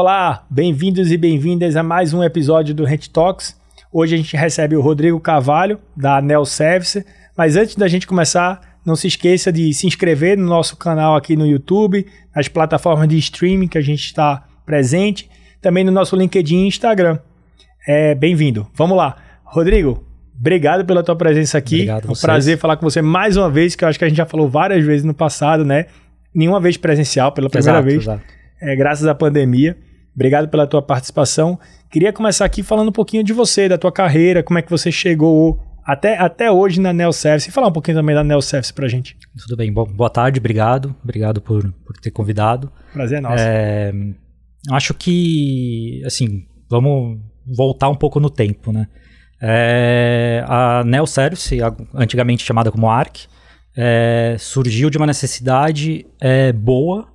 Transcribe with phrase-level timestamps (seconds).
[0.00, 3.54] Olá, bem-vindos e bem-vindas a mais um episódio do Rent Talks.
[3.92, 7.04] Hoje a gente recebe o Rodrigo Carvalho, da Anel Service.
[7.36, 11.36] Mas antes da gente começar, não se esqueça de se inscrever no nosso canal aqui
[11.36, 15.28] no YouTube, nas plataformas de streaming que a gente está presente,
[15.60, 17.18] também no nosso LinkedIn e Instagram.
[17.86, 18.66] É, Bem-vindo.
[18.72, 19.18] Vamos lá.
[19.44, 20.02] Rodrigo,
[20.34, 21.74] obrigado pela tua presença aqui.
[21.74, 22.22] Obrigado é um vocês.
[22.22, 24.48] prazer falar com você mais uma vez, que eu acho que a gente já falou
[24.48, 25.88] várias vezes no passado, né?
[26.34, 28.22] Nenhuma vez presencial, pela primeira Exato, vez exato.
[28.62, 29.76] é, graças à pandemia.
[30.14, 31.58] Obrigado pela tua participação.
[31.90, 34.90] Queria começar aqui falando um pouquinho de você, da tua carreira, como é que você
[34.92, 37.48] chegou até, até hoje na Neo Service.
[37.48, 39.16] E falar um pouquinho também da Neo Service pra gente.
[39.46, 39.72] Tudo bem.
[39.72, 40.94] Boa tarde, obrigado.
[41.02, 42.70] Obrigado por, por ter convidado.
[42.92, 43.36] Prazer é nosso.
[43.38, 43.92] É,
[44.70, 47.18] acho que, assim, vamos
[47.56, 48.86] voltar um pouco no tempo, né?
[49.42, 53.26] É, a Neo Service, a- antigamente chamada como ARC,
[53.76, 57.08] é, surgiu de uma necessidade é, boa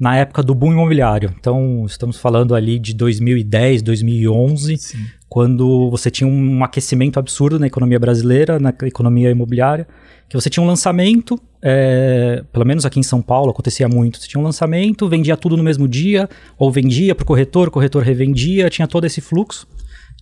[0.00, 1.34] na época do boom imobiliário.
[1.38, 5.06] Então, estamos falando ali de 2010, 2011, Sim.
[5.28, 9.86] quando você tinha um aquecimento absurdo na economia brasileira, na economia imobiliária,
[10.26, 14.26] que você tinha um lançamento, é, pelo menos aqui em São Paulo acontecia muito, você
[14.26, 18.02] tinha um lançamento, vendia tudo no mesmo dia, ou vendia para o corretor, o corretor
[18.02, 19.66] revendia, tinha todo esse fluxo.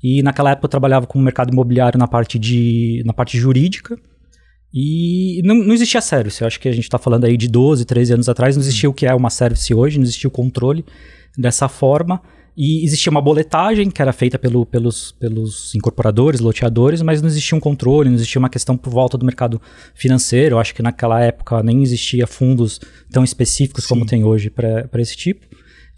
[0.02, 3.96] E naquela época eu trabalhava com o mercado imobiliário na parte, de, na parte jurídica,
[4.72, 6.40] e não, não existia service.
[6.40, 8.88] Eu acho que a gente está falando aí de 12, 13 anos atrás, não existia
[8.88, 10.84] o que é uma service hoje, não existia o controle
[11.36, 12.20] dessa forma.
[12.60, 17.56] E existia uma boletagem que era feita pelo, pelos, pelos incorporadores, loteadores, mas não existia
[17.56, 19.62] um controle, não existia uma questão por volta do mercado
[19.94, 20.56] financeiro.
[20.56, 22.80] Eu acho que naquela época nem existia fundos
[23.12, 25.46] tão específicos como tem hoje para esse tipo.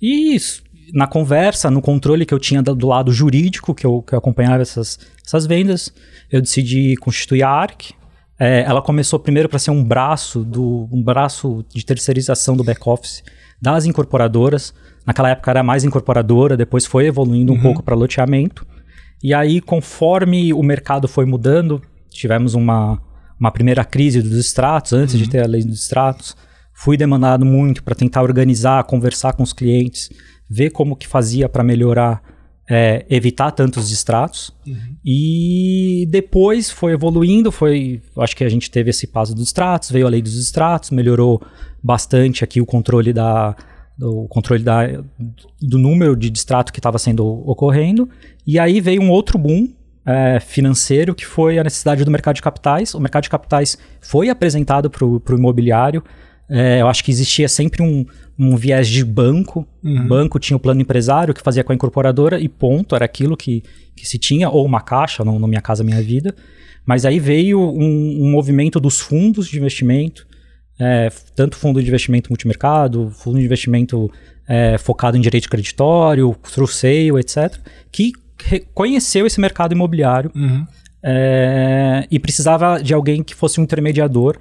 [0.03, 4.03] E isso, na conversa, no controle que eu tinha do, do lado jurídico, que eu,
[4.03, 5.91] que eu acompanhava essas, essas vendas,
[6.31, 7.93] eu decidi constituir a ARC.
[8.41, 12.81] É, ela começou primeiro para ser um braço do um braço de terceirização do back
[12.89, 13.23] office
[13.61, 14.73] das incorporadoras.
[15.05, 18.67] Naquela época era mais incorporadora, depois foi evoluindo um pouco para loteamento.
[19.23, 22.99] E aí, conforme o mercado foi mudando, tivemos uma,
[23.39, 26.35] uma primeira crise dos extratos, antes de ter a lei dos extratos.
[26.73, 30.09] Fui demandado muito para tentar organizar, conversar com os clientes,
[30.49, 32.23] ver como que fazia para melhorar,
[32.71, 34.55] é, evitar tantos extratos.
[35.05, 40.07] E depois foi evoluindo, foi, acho que a gente teve esse passo dos extratos, veio
[40.07, 41.43] a lei dos extratos, melhorou
[41.83, 43.57] bastante aqui o controle da
[43.99, 44.87] do controle da,
[45.61, 48.09] do número de distrato que estava sendo ocorrendo.
[48.47, 49.69] E aí veio um outro boom
[50.07, 52.95] é, financeiro que foi a necessidade do mercado de capitais.
[52.95, 56.03] O mercado de capitais foi apresentado para o imobiliário.
[56.49, 58.07] É, eu acho que existia sempre um,
[58.41, 59.67] um viés de banco.
[59.85, 63.37] O banco tinha o plano empresário que fazia com a incorporadora e ponto, era aquilo
[63.37, 63.63] que,
[63.95, 66.35] que se tinha, ou uma caixa, no, no Minha Casa Minha Vida.
[66.87, 70.27] Mas aí veio um, um movimento dos fundos de investimento,
[70.79, 74.11] é, tanto fundo de investimento multimercado, fundo de investimento
[74.49, 77.59] é, focado em direito creditório, through sale, etc.,
[77.93, 78.13] que
[78.43, 80.67] reconheceu esse mercado imobiliário Uhum.
[81.03, 84.39] é, e precisava de alguém que fosse um intermediador,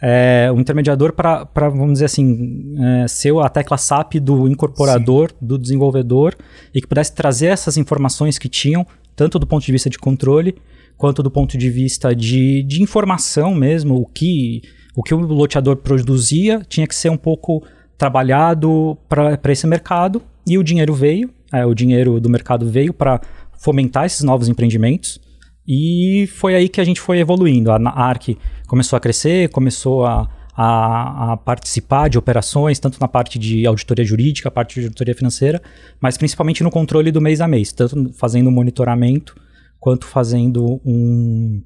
[0.00, 5.58] é, um intermediador para, vamos dizer assim, é, ser a tecla SAP do incorporador, do
[5.58, 6.34] desenvolvedor,
[6.72, 8.86] e que pudesse trazer essas informações que tinham,
[9.16, 10.56] tanto do ponto de vista de controle,
[10.96, 14.62] quanto do ponto de vista de, de informação mesmo, o que,
[14.94, 17.64] o que o loteador produzia tinha que ser um pouco
[17.96, 23.20] trabalhado para esse mercado, e o dinheiro veio, é, o dinheiro do mercado veio para
[23.58, 25.20] fomentar esses novos empreendimentos,
[25.68, 27.70] e foi aí que a gente foi evoluindo.
[27.70, 33.06] A a ARC começou a crescer, começou a, a, a participar de operações, tanto na
[33.06, 35.60] parte de auditoria jurídica, parte de auditoria financeira,
[36.00, 39.36] mas principalmente no controle do mês a mês, tanto fazendo um monitoramento,
[39.78, 41.62] quanto fazendo um,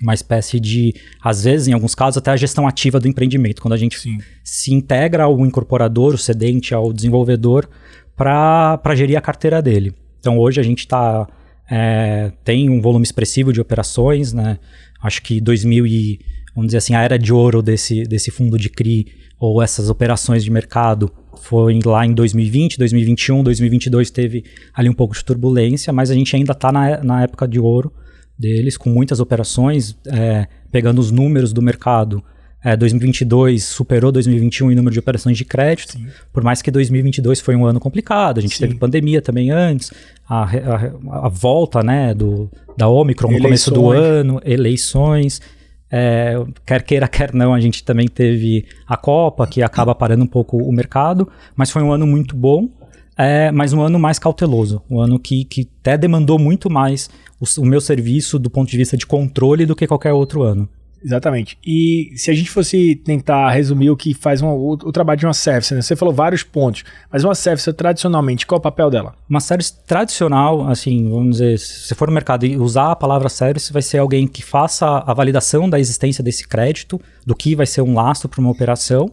[0.00, 3.74] uma espécie de, às vezes, em alguns casos, até a gestão ativa do empreendimento, quando
[3.74, 4.18] a gente Sim.
[4.44, 7.68] se integra ao incorporador, o cedente, ao desenvolvedor,
[8.14, 9.92] para gerir a carteira dele.
[10.20, 11.28] Então hoje a gente tá,
[11.70, 14.58] é, tem um volume expressivo de operações, né?
[15.02, 16.20] Acho que 2000 e,
[16.54, 19.06] vamos dizer assim, a era de ouro desse, desse fundo de CRI
[19.38, 25.14] ou essas operações de mercado foi lá em 2020, 2021, 2022 teve ali um pouco
[25.14, 27.92] de turbulência, mas a gente ainda está na, na época de ouro
[28.38, 32.22] deles, com muitas operações, é, pegando os números do mercado.
[32.66, 36.08] É, 2022 superou 2021 em número de operações de crédito, Sim.
[36.32, 38.66] por mais que 2022 foi um ano complicado, a gente Sim.
[38.66, 39.92] teve pandemia também antes,
[40.28, 44.10] a, a a volta né, do, da Omicron no começo do Eleições.
[44.10, 45.40] ano, eleições,
[45.88, 50.26] é, quer queira, quer não, a gente também teve a Copa, que acaba parando um
[50.26, 52.68] pouco o mercado, mas foi um ano muito bom,
[53.16, 57.08] é, mas um ano mais cauteloso, um ano que, que até demandou muito mais
[57.40, 60.68] o, o meu serviço do ponto de vista de controle do que qualquer outro ano.
[61.04, 61.58] Exatamente.
[61.64, 65.26] E se a gente fosse tentar resumir o que faz um, o, o, trabalho de
[65.26, 65.82] uma service, né?
[65.82, 69.14] Você falou vários pontos, mas uma service tradicionalmente, qual é o papel dela?
[69.28, 73.28] Uma service tradicional, assim, vamos dizer, se você for no mercado e usar a palavra
[73.28, 77.66] service, vai ser alguém que faça a validação da existência desse crédito, do que vai
[77.66, 79.10] ser um lastro para uma operação,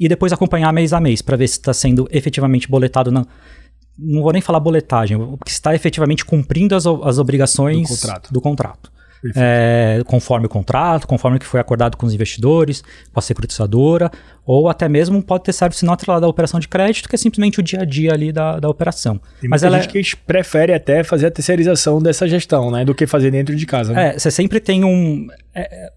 [0.00, 3.24] e depois acompanhar mês a mês para ver se está sendo efetivamente boletado na,
[3.98, 8.32] não vou nem falar boletagem, porque está efetivamente cumprindo as, as obrigações do contrato.
[8.32, 8.95] Do contrato
[9.34, 12.82] é, conforme o contrato, conforme o que foi acordado com os investidores,
[13.12, 14.10] com a securitizadora,
[14.44, 17.60] ou até mesmo pode ter serviço não atrelado à operação de crédito, que é simplesmente
[17.60, 19.20] o dia a dia ali da, da operação.
[19.40, 20.02] Tem Mas ela gente é...
[20.02, 23.92] que prefere até fazer a terceirização dessa gestão, né, do que fazer dentro de casa.
[23.92, 24.08] Né?
[24.08, 25.26] É, você sempre tem um...
[25.54, 25.90] É,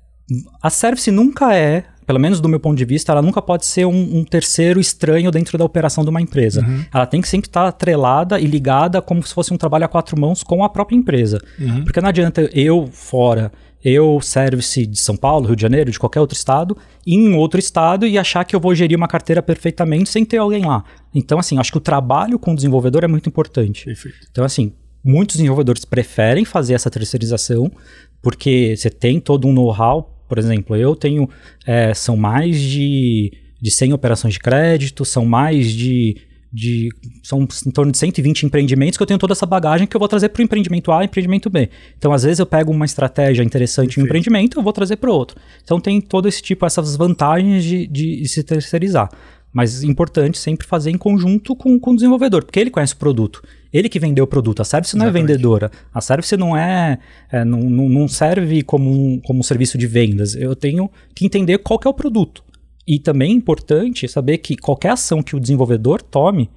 [0.62, 3.86] a service nunca é pelo menos do meu ponto de vista, ela nunca pode ser
[3.86, 6.66] um, um terceiro estranho dentro da operação de uma empresa.
[6.66, 6.84] Uhum.
[6.92, 10.20] Ela tem que sempre estar atrelada e ligada como se fosse um trabalho a quatro
[10.20, 11.40] mãos com a própria empresa.
[11.60, 11.84] Uhum.
[11.84, 13.52] Porque não adianta eu fora
[13.86, 16.76] eu service de São Paulo, Rio de Janeiro, de qualquer outro estado,
[17.06, 20.66] em outro estado e achar que eu vou gerir uma carteira perfeitamente sem ter alguém
[20.66, 20.84] lá.
[21.14, 23.86] Então, assim, acho que o trabalho com o desenvolvedor é muito importante.
[23.86, 24.18] Perfeito.
[24.32, 24.74] Então, assim,
[25.04, 27.72] muitos desenvolvedores preferem fazer essa terceirização
[28.20, 31.28] porque você tem todo um know-how por exemplo, eu tenho.
[31.66, 36.16] É, são mais de, de 100 operações de crédito, são mais de.
[36.52, 36.90] De,
[37.22, 40.08] são em torno de 120 empreendimentos que eu tenho toda essa bagagem que eu vou
[40.08, 41.70] trazer para o empreendimento A e empreendimento B.
[41.96, 45.12] Então, às vezes, eu pego uma estratégia interessante em um empreendimento eu vou trazer para
[45.12, 45.40] o outro.
[45.64, 49.12] Então, tem todo esse tipo, essas vantagens de, de, de se terceirizar.
[49.54, 53.44] Mas importante sempre fazer em conjunto com, com o desenvolvedor, porque ele conhece o produto.
[53.72, 54.62] Ele que vendeu o produto.
[54.62, 55.72] A service não é vendedora.
[55.94, 56.98] A service não é.
[57.32, 60.36] é não, não, não, serve como um, como um serviço de vendas.
[60.36, 62.44] Eu tenho que entender qual que é o produto.
[62.88, 66.50] E também é importante saber que qualquer ação que o desenvolvedor tome,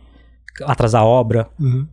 [0.62, 1.86] atrasar a obra, uhum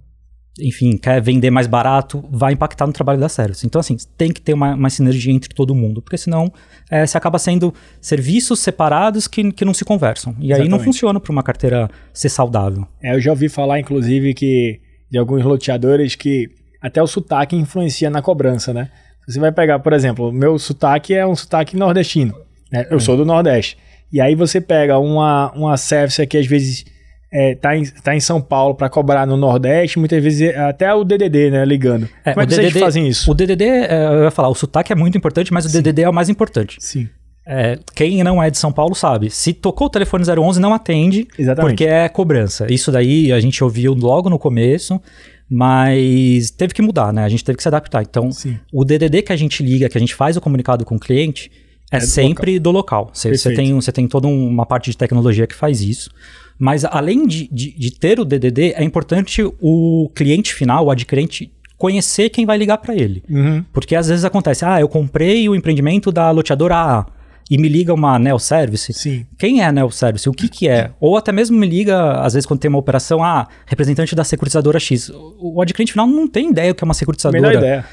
[0.62, 3.66] enfim, quer vender mais barato, vai impactar no trabalho da service.
[3.66, 6.52] Então, assim, tem que ter uma, uma sinergia entre todo mundo, porque senão
[6.90, 10.36] é, se acaba sendo serviços separados que, que não se conversam.
[10.40, 10.62] E Exatamente.
[10.62, 12.86] aí não funciona para uma carteira ser saudável.
[13.02, 14.80] É, eu já ouvi falar, inclusive, que
[15.10, 16.50] de alguns loteadores que
[16.82, 18.90] até o sotaque influencia na cobrança, né?
[19.28, 22.34] Você vai pegar, por exemplo, o meu sotaque é um sotaque nordestino.
[22.72, 22.88] Né?
[22.90, 23.00] Eu é.
[23.00, 23.78] sou do Nordeste.
[24.12, 26.84] E aí você pega uma, uma service que às vezes
[27.32, 31.04] é, tá, em, tá em São Paulo para cobrar no Nordeste, muitas vezes até o
[31.04, 32.10] DDD, né, ligando.
[32.26, 33.30] É, Como é que DDD, vocês fazem isso?
[33.30, 35.82] O DDD, é, eu ia falar, o sotaque é muito importante, mas o Sim.
[35.82, 36.78] DDD é o mais importante.
[36.80, 37.08] Sim.
[37.52, 39.32] É, quem não é de São Paulo sabe.
[39.32, 41.72] Se tocou o telefone 011, não atende, Exatamente.
[41.72, 42.72] porque é cobrança.
[42.72, 45.02] Isso daí a gente ouviu logo no começo,
[45.50, 47.24] mas teve que mudar, né?
[47.24, 48.04] A gente teve que se adaptar.
[48.04, 48.60] Então, Sim.
[48.72, 51.52] o DDD que a gente liga, que a gente faz o comunicado com o cliente,
[51.92, 53.10] é, é sempre do local.
[53.12, 56.12] Você tem, você tem toda uma parte de tecnologia que faz isso.
[56.60, 61.52] Mas além de, de, de ter o DDD, é importante o cliente final, o adquirente,
[61.80, 63.24] conhecer quem vai ligar para ele.
[63.28, 63.66] Uhum.
[63.74, 67.19] Porque às vezes acontece, ah, eu comprei o empreendimento da loteadora A
[67.50, 68.94] e me liga uma Neo Service.
[68.94, 69.26] Sim.
[69.38, 70.30] Quem é a Neo Service?
[70.30, 70.92] O que que é?
[71.00, 74.80] Ou até mesmo me liga, às vezes quando tem uma operação, ah, representante da securitizadora
[74.80, 75.12] X.
[75.40, 77.42] O adquirente final não tem ideia o que é uma securitizadora.
[77.42, 77.86] Melhor ideia.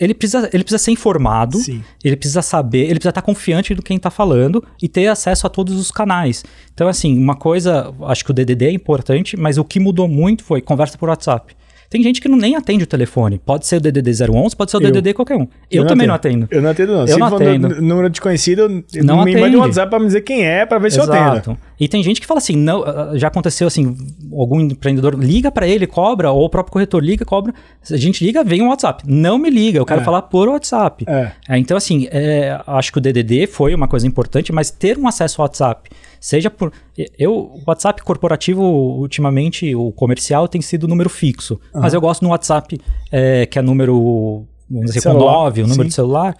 [0.00, 1.82] Ele precisa, ele precisa ser informado, Sim.
[2.02, 5.50] ele precisa saber, ele precisa estar confiante do quem está falando e ter acesso a
[5.50, 6.42] todos os canais.
[6.72, 10.42] Então, assim, uma coisa, acho que o DDD é importante, mas o que mudou muito
[10.42, 11.54] foi conversa por WhatsApp.
[11.92, 13.38] Tem gente que não nem atende o telefone.
[13.38, 14.90] Pode ser o DDD 011, pode ser o eu.
[14.90, 15.46] DDD qualquer um.
[15.70, 16.48] Eu, eu também não atendo.
[16.50, 17.00] Eu não atendo, não.
[17.02, 17.82] Eu Se não atendo.
[17.82, 21.12] número desconhecido, não me manda um WhatsApp pra me dizer quem é, pra ver Exato.
[21.12, 21.58] se eu atendo.
[21.78, 23.94] E tem gente que fala assim, não, ah, já aconteceu assim,
[24.32, 27.52] algum empreendedor liga para ele, cobra, ou o próprio corretor liga, cobra.
[27.90, 29.04] A gente liga, vem um WhatsApp.
[29.06, 30.04] Não me liga, eu quero é.
[30.04, 31.04] falar por WhatsApp.
[31.06, 31.32] É.
[31.46, 35.06] É, então, assim, é, acho que o DDD foi uma coisa importante, mas ter um
[35.06, 35.90] acesso ao WhatsApp
[36.22, 36.72] Seja por.
[37.18, 41.60] Eu, o WhatsApp corporativo, ultimamente, o comercial tem sido número fixo.
[41.74, 41.80] Uhum.
[41.80, 44.46] Mas eu gosto no WhatsApp, é, que é número.
[44.70, 45.88] Vamos dizer, com 9, o número sim.
[45.88, 46.36] de celular.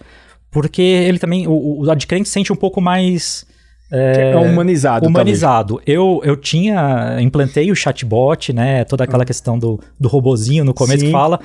[0.49, 1.47] Porque ele também.
[1.49, 3.45] O, o adquirente sente um pouco mais.
[3.91, 5.05] É, é humanizado.
[5.05, 5.81] Humanizado.
[5.85, 7.17] Eu, eu tinha.
[7.19, 8.85] Implantei o chatbot, né?
[8.85, 9.27] Toda aquela uhum.
[9.27, 11.07] questão do, do robozinho no começo Sim.
[11.07, 11.41] que fala.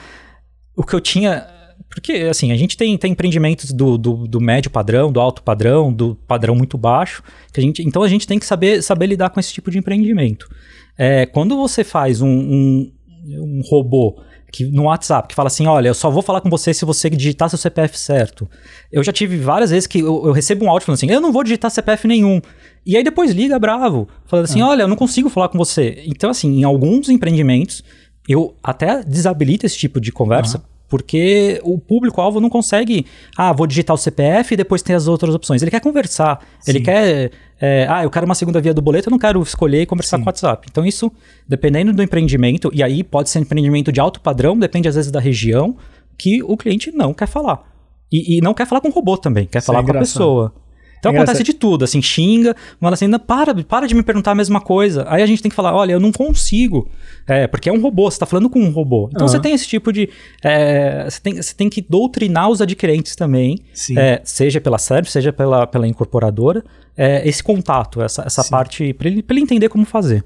[0.77, 1.45] O que eu tinha
[1.89, 5.93] porque, assim, a gente tem, tem empreendimentos do, do, do, médio padrão, do alto padrão,
[5.93, 9.31] do padrão muito baixo, que a gente, então a gente tem que saber, saber lidar
[9.31, 10.49] com esse tipo de empreendimento.
[10.97, 12.93] É, quando você faz um, um,
[13.27, 16.73] um robô que no WhatsApp, que fala assim, olha, eu só vou falar com você
[16.73, 18.49] se você digitar seu CPF certo.
[18.91, 21.33] Eu já tive várias vezes que eu, eu recebo um áudio falando assim, eu não
[21.33, 22.41] vou digitar CPF nenhum.
[22.85, 24.69] E aí depois liga bravo, falando assim, ah.
[24.69, 26.03] olha, eu não consigo falar com você.
[26.07, 27.85] Então, assim, em alguns empreendimentos,
[28.27, 33.95] eu até desabilito esse tipo de conversa, porque o público-alvo não consegue, ah, vou digitar
[33.95, 35.61] o CPF e depois tem as outras opções.
[35.61, 36.41] Ele quer conversar.
[36.61, 36.71] Sim.
[36.71, 37.31] Ele quer,
[37.61, 40.17] é, ah, eu quero uma segunda via do boleto, eu não quero escolher e conversar
[40.17, 40.23] Sim.
[40.23, 40.67] com o WhatsApp.
[40.71, 41.13] Então, isso,
[41.47, 45.21] dependendo do empreendimento, e aí pode ser empreendimento de alto padrão, depende às vezes da
[45.21, 45.77] região,
[46.17, 47.63] que o cliente não quer falar.
[48.11, 49.99] E, e não quer falar com o robô também, quer Isso falar é com a
[49.99, 50.55] pessoa.
[50.99, 54.33] Então É acontece de tudo, assim, xinga, fala assim, "Não, para, para de me perguntar
[54.33, 55.05] a mesma coisa.
[55.09, 56.89] Aí a gente tem que falar, olha, eu não consigo.
[57.27, 59.09] É, porque é um robô, você tá falando com um robô.
[59.13, 59.29] Então Aham.
[59.29, 60.09] você tem esse tipo de.
[60.43, 63.59] é, você, tem, você tem que doutrinar os adquirentes também,
[63.97, 66.65] é, seja pela service, seja pela, pela incorporadora,
[66.97, 68.51] é, esse contato, essa, essa Sim.
[68.51, 70.25] parte, para ele, pra ele entender como fazer.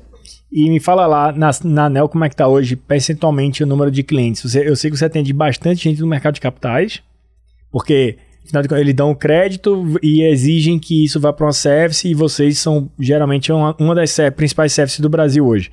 [0.50, 3.90] E me fala lá, na, na ANEL, como é que tá hoje, percentualmente, o número
[3.90, 4.42] de clientes?
[4.42, 7.02] Você- eu sei que você atende bastante gente no mercado de capitais,
[7.70, 11.52] porque, afinal de contas, eles dão o crédito e exigem que isso vá para uma
[11.52, 15.70] service e vocês são, geralmente, uma, uma das principais services do Brasil hoje.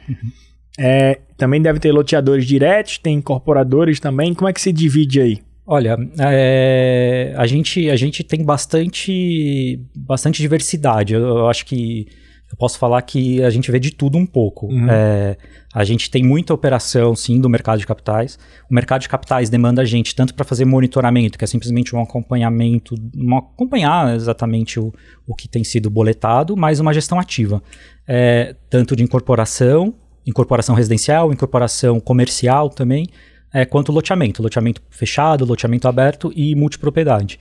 [0.78, 4.34] É, também deve ter loteadores diretos, tem incorporadores também.
[4.34, 5.40] Como é que se divide aí?
[5.72, 11.14] Olha, é, a, gente, a gente tem bastante, bastante diversidade.
[11.14, 12.08] Eu, eu acho que
[12.52, 14.68] eu posso falar que a gente vê de tudo um pouco.
[14.68, 14.90] Uhum.
[14.90, 15.38] É,
[15.74, 18.40] a gente tem muita operação, sim, do mercado de capitais.
[18.70, 22.02] O mercado de capitais demanda a gente tanto para fazer monitoramento, que é simplesmente um
[22.02, 24.92] acompanhamento, um acompanhar exatamente o,
[25.28, 27.62] o que tem sido boletado, mas uma gestão ativa.
[28.08, 29.94] É, tanto de incorporação,
[30.26, 33.08] incorporação residencial, incorporação comercial também,
[33.54, 34.42] é, quanto loteamento.
[34.42, 37.40] Loteamento fechado, loteamento aberto e multipropriedade.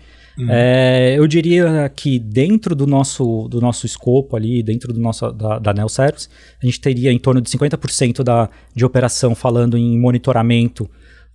[0.48, 5.58] É, eu diria que dentro do nosso, do nosso escopo ali, dentro do nosso, da,
[5.58, 6.28] da Nel Service,
[6.62, 10.88] a gente teria em torno de 50% da, de operação falando em monitoramento,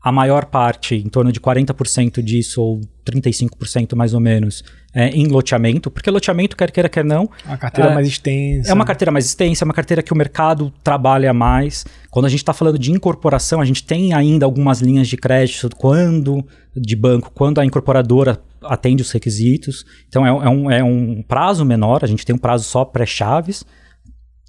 [0.03, 4.61] a maior parte, em torno de 40% disso, ou 35% mais ou menos,
[4.93, 8.69] é em loteamento, porque loteamento, quer queira, quer não, A carteira É, mais extensa.
[8.69, 11.85] é uma carteira mais extensa, é uma carteira que o mercado trabalha mais.
[12.11, 15.69] Quando a gente está falando de incorporação, a gente tem ainda algumas linhas de crédito
[15.77, 16.45] quando
[16.75, 19.85] de banco, quando a incorporadora atende os requisitos.
[20.07, 23.63] Então é, é um, é um prazo menor, a gente tem um prazo só pré-chaves.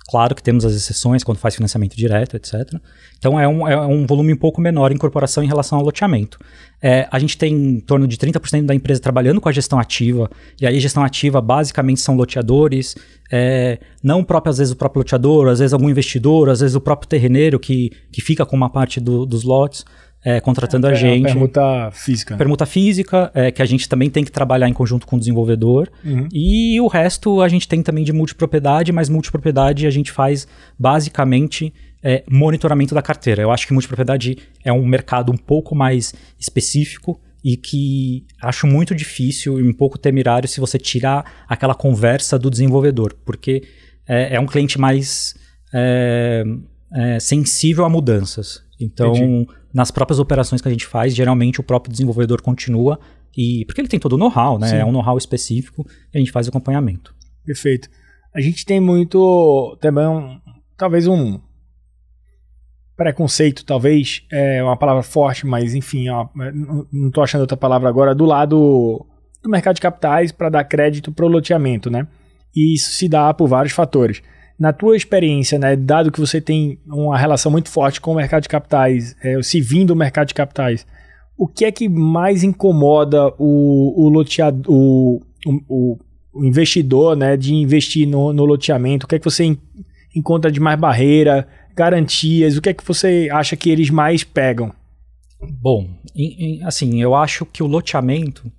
[0.06, 2.75] Claro que temos as exceções quando faz financiamento direto, etc.
[3.16, 6.38] Então é um, é um volume um pouco menor em incorporação em relação ao loteamento.
[6.83, 10.28] É, a gente tem em torno de 30% da empresa trabalhando com a gestão ativa,
[10.61, 12.94] e aí gestão ativa basicamente são loteadores,
[13.33, 16.80] é, não próprio, às vezes o próprio loteador, às vezes algum investidor, às vezes o
[16.83, 19.87] próprio terreneiro que, que fica com uma parte do- dos lotes,
[20.25, 21.25] é, contratando a É, gente.
[21.25, 22.37] permuta física.
[22.37, 25.90] Permuta física, é, que a gente também tem que trabalhar em conjunto com o desenvolvedor.
[26.02, 26.26] Uhum.
[26.33, 31.73] E o resto a gente tem também de multipropriedade, mas multipropriedade a gente faz basicamente
[32.02, 33.43] é, monitoramento da carteira.
[33.43, 38.95] Eu acho que multipropriedade é um mercado um pouco mais específico e que acho muito
[38.95, 43.62] difícil e um pouco temerário se você tirar aquela conversa do desenvolvedor, porque
[44.09, 45.35] é, é um cliente mais
[45.73, 46.45] é,
[46.95, 48.62] é, sensível a mudanças.
[48.81, 49.49] Então, Entendi.
[49.75, 52.99] Nas próprias operações que a gente faz, geralmente o próprio desenvolvedor continua
[53.37, 54.69] e porque ele tem todo o know-how, né?
[54.69, 54.76] Sim.
[54.76, 57.12] É um know-how específico e a gente faz o acompanhamento.
[57.45, 57.88] Perfeito.
[58.33, 60.38] A gente tem muito também um,
[60.76, 61.40] talvez um
[62.97, 68.14] preconceito, talvez é uma palavra forte, mas enfim, ó, não- estou achando outra palavra agora
[68.14, 69.04] do lado
[69.43, 72.07] do mercado de capitais para dar crédito para o loteamento, né?
[72.54, 74.23] E isso se dá por vários fatores.
[74.59, 78.43] Na tua experiência, né, dado que você tem uma relação muito forte com o mercado
[78.45, 80.87] de capitais, é, se vindo do mercado de capitais,
[81.37, 85.21] o que é que mais incomoda o, o loteador, o,
[85.69, 85.99] o,
[86.33, 89.07] o investidor, né, de investir no, no loteamento?
[89.07, 89.59] O que é que você en-
[90.15, 92.57] encontra de mais barreira, garantias?
[92.57, 94.73] O que é que você acha que eles mais pegam?
[95.61, 98.51] Bom, em- em- assim, eu acho que o loteamento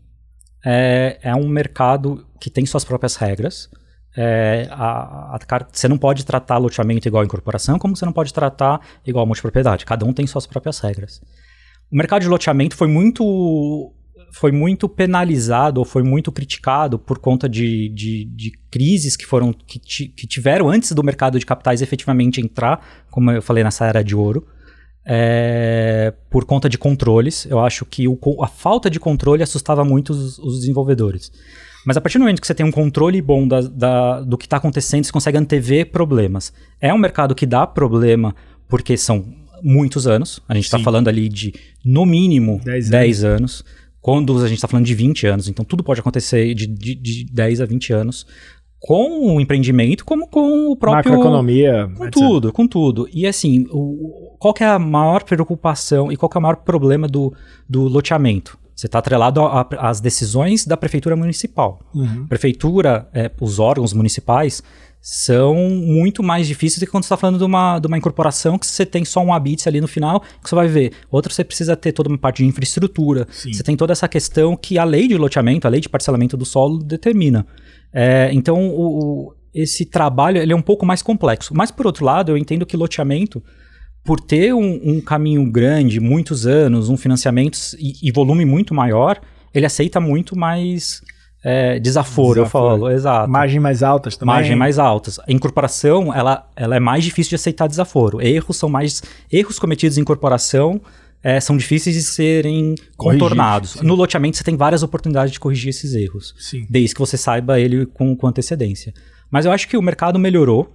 [0.66, 3.70] é, é um mercado que tem suas próprias regras.
[4.18, 8.34] É, a- a você não pode tratar loteamento igual a incorporação, como você não pode
[8.34, 9.86] tratar igual a multipropriedade.
[9.86, 11.22] Cada um tem suas próprias regras.
[11.92, 13.92] O mercado de loteamento foi muito
[14.32, 19.54] foi muito penalizado ou foi muito criticado por conta de, de, de crises que foram
[19.54, 24.04] que, que tiveram antes do mercado de capitais efetivamente entrar, como eu falei nessa era
[24.04, 24.46] de ouro,
[25.06, 27.46] é, por conta de controles.
[27.46, 31.32] Eu acho que o a falta de controle assustava muito os, os desenvolvedores.
[31.86, 34.46] Mas a partir do momento que você tem um controle bom da- da- do que
[34.46, 36.52] está acontecendo, você consegue antever problemas.
[36.82, 38.36] É um mercado que dá problema
[38.68, 39.24] porque são
[39.62, 40.42] muitos anos.
[40.50, 43.64] A gente está falando ali de, no mínimo, 10 10, anos.
[44.02, 45.48] Quando a gente está falando de 20 anos.
[45.48, 48.26] Então tudo pode acontecer de, de, de 10 a 20 anos.
[48.80, 51.12] Com o empreendimento, como com o próprio...
[51.12, 52.14] Macroeconomia, Com etc.
[52.14, 53.10] tudo, com tudo.
[53.12, 57.34] E assim, o, qual é a maior preocupação e qual é o maior problema do,
[57.68, 58.60] do loteamento?
[58.76, 59.42] Você está atrelado
[59.80, 61.80] às decisões da prefeitura municipal.
[61.94, 62.28] Uhum.
[62.28, 64.62] Prefeitura, é, os órgãos municipais
[65.00, 68.58] são muito mais difíceis do que quando você está falando de uma, de uma incorporação
[68.58, 70.94] que você tem só um habite ali no final que você vai ver.
[71.12, 73.28] Outro você precisa ter toda uma parte de infraestrutura.
[73.32, 73.54] Sim.
[73.54, 76.44] Você tem toda essa questão que a lei de loteamento, a lei de parcelamento do
[76.44, 77.46] solo determina.
[77.94, 81.54] É, então, o- o- esse trabalho ele é um pouco mais complexo.
[81.56, 83.42] Mas, por outro lado, eu entendo que loteamento,
[84.06, 89.20] por ter um, um caminho grande, muitos anos, um financiamento e, e volume muito maior,
[89.54, 91.02] ele aceita muito mais
[91.44, 93.30] é, desaforo, desaforo, eu falo, exato.
[93.30, 94.36] Margem mais altas também.
[94.36, 95.20] Margem mais altas.
[95.20, 98.22] A incorporação, ela, ela é mais difícil de aceitar desaforo.
[98.22, 99.02] Erros são mais...
[99.32, 100.80] Erros cometidos em incorporação
[101.24, 103.74] é, são difíceis de serem contornados.
[103.74, 106.36] Corrigir, no loteamento, você tem várias oportunidades de corrigir esses erros.
[106.38, 106.68] Sim.
[106.70, 108.94] Desde que você saiba ele com, com antecedência.
[109.32, 110.72] Mas eu acho que o mercado melhorou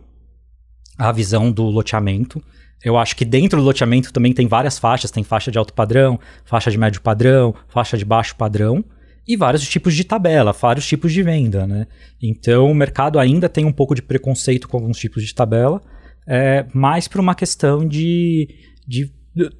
[0.98, 2.42] a visão do loteamento.
[2.84, 5.10] Eu acho que dentro do loteamento também tem várias faixas.
[5.10, 8.84] Tem faixa de alto padrão, faixa de médio padrão, faixa de baixo padrão
[9.26, 11.86] e vários tipos de tabela, vários tipos de venda, né?
[12.20, 15.80] Então o mercado ainda tem um pouco de preconceito com alguns tipos de tabela,
[16.26, 18.48] é, mais por uma questão de,
[18.86, 19.12] de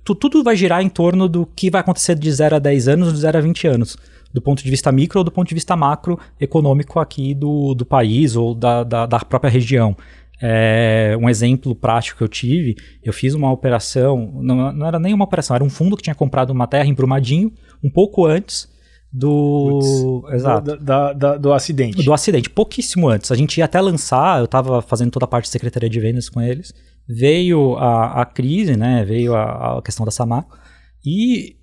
[0.04, 3.20] tudo vai girar em torno do que vai acontecer de 0 a 10 anos, de
[3.20, 3.96] 0 a 20 anos,
[4.32, 7.86] do ponto de vista micro ou do ponto de vista macro econômico aqui do, do
[7.86, 9.96] país ou da, da, da própria região.
[10.42, 15.12] É, um exemplo prático que eu tive, eu fiz uma operação, não, não era nem
[15.12, 17.52] uma operação, era um fundo que tinha comprado uma terra em Brumadinho,
[17.84, 18.68] um pouco antes
[19.12, 20.20] do.
[20.22, 20.76] Puts, exato.
[20.76, 22.02] Do, da, do acidente.
[22.02, 23.30] Do acidente, pouquíssimo antes.
[23.30, 26.28] A gente ia até lançar, eu estava fazendo toda a parte de secretaria de vendas
[26.28, 26.72] com eles.
[27.08, 29.04] Veio a, a crise, né?
[29.04, 30.56] Veio a, a questão da Samaco.
[31.04, 31.56] E,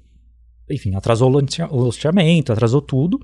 [0.69, 3.19] enfim, atrasou o loteamento, atrasou tudo.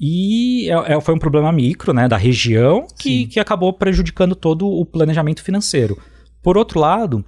[0.00, 4.66] E é, é, foi um problema micro, né, da região, que, que acabou prejudicando todo
[4.66, 5.98] o planejamento financeiro.
[6.42, 7.24] Por outro lado,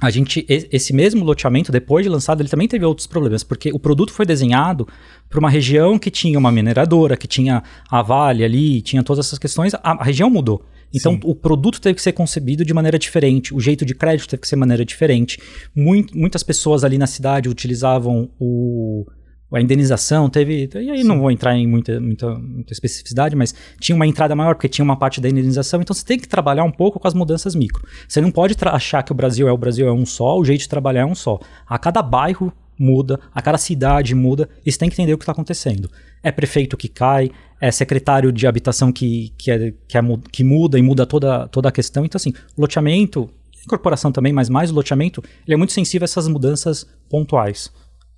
[0.00, 3.78] a gente esse mesmo loteamento depois de lançado ele também teve outros problemas porque o
[3.78, 4.88] produto foi desenhado
[5.28, 9.38] para uma região que tinha uma mineradora que tinha a Vale ali tinha todas essas
[9.38, 11.20] questões a, a região mudou então Sim.
[11.24, 14.48] o produto teve que ser concebido de maneira diferente o jeito de crédito teve que
[14.48, 15.38] ser de maneira diferente
[15.74, 19.06] Muito, muitas pessoas ali na cidade utilizavam o
[19.52, 20.68] a indenização teve.
[20.74, 21.08] E aí Sim.
[21.08, 24.84] não vou entrar em muita, muita, muita, especificidade, mas tinha uma entrada maior, porque tinha
[24.84, 25.80] uma parte da indenização.
[25.80, 27.86] Então você tem que trabalhar um pouco com as mudanças micro.
[28.08, 30.60] Você não pode achar que o Brasil é o Brasil é um só, o jeito
[30.60, 31.38] de trabalhar é um só.
[31.66, 35.22] A cada bairro muda, a cada cidade muda, e você tem que entender o que
[35.22, 35.90] está acontecendo.
[36.22, 37.30] É prefeito que cai,
[37.60, 40.00] é secretário de habitação que, que, é, que, é,
[40.32, 42.04] que muda e muda toda, toda a questão.
[42.04, 43.30] Então, assim, loteamento,
[43.64, 47.70] incorporação também, mas mais o loteamento, ele é muito sensível a essas mudanças pontuais.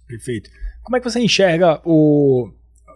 [0.07, 0.49] Perfeito.
[0.85, 2.51] Como é que você enxerga o.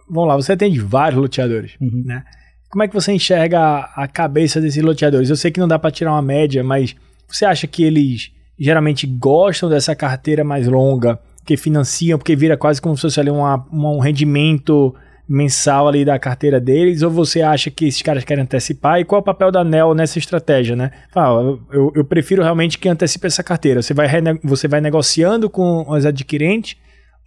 [0.09, 2.03] Vamos lá, você atende vários loteadores, uhum.
[2.05, 2.23] né?
[2.69, 5.29] Como é que você enxerga a, a cabeça desses loteadores?
[5.29, 6.95] Eu sei que não dá para tirar uma média, mas
[7.27, 12.79] você acha que eles geralmente gostam dessa carteira mais longa, que financiam, porque vira quase
[12.79, 14.93] como se fosse ali uma, uma, um rendimento
[15.27, 18.99] mensal ali da carteira deles, ou você acha que esses caras querem antecipar?
[18.99, 20.91] E qual é o papel da NEL nessa estratégia, né?
[21.11, 23.81] Fala, eu, eu prefiro realmente que antecipe essa carteira.
[23.81, 24.07] Você vai,
[24.43, 26.75] você vai negociando com os adquirentes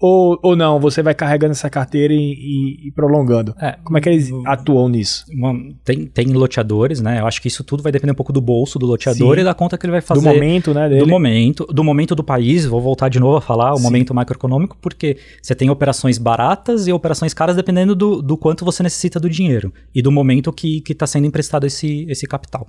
[0.02, 3.54] ou, ou não, você vai carregando essa carteira e, e, e prolongando?
[3.56, 5.24] É, Como é que eles atuam nisso?
[5.32, 7.20] Uma, tem, tem loteadores, né?
[7.20, 9.42] Eu acho que isso tudo vai depender um pouco do bolso do loteador Sim.
[9.42, 10.20] e da conta que ele vai fazer.
[10.20, 10.88] Do momento, né?
[10.88, 11.02] Dele.
[11.02, 12.66] Do momento, do momento do país.
[12.66, 13.84] Vou voltar de novo a falar o Sim.
[13.84, 18.82] momento macroeconômico, porque você tem operações baratas e operações caras dependendo do, do quanto você
[18.82, 22.66] necessita do dinheiro e do momento que está sendo emprestado esse, esse capital.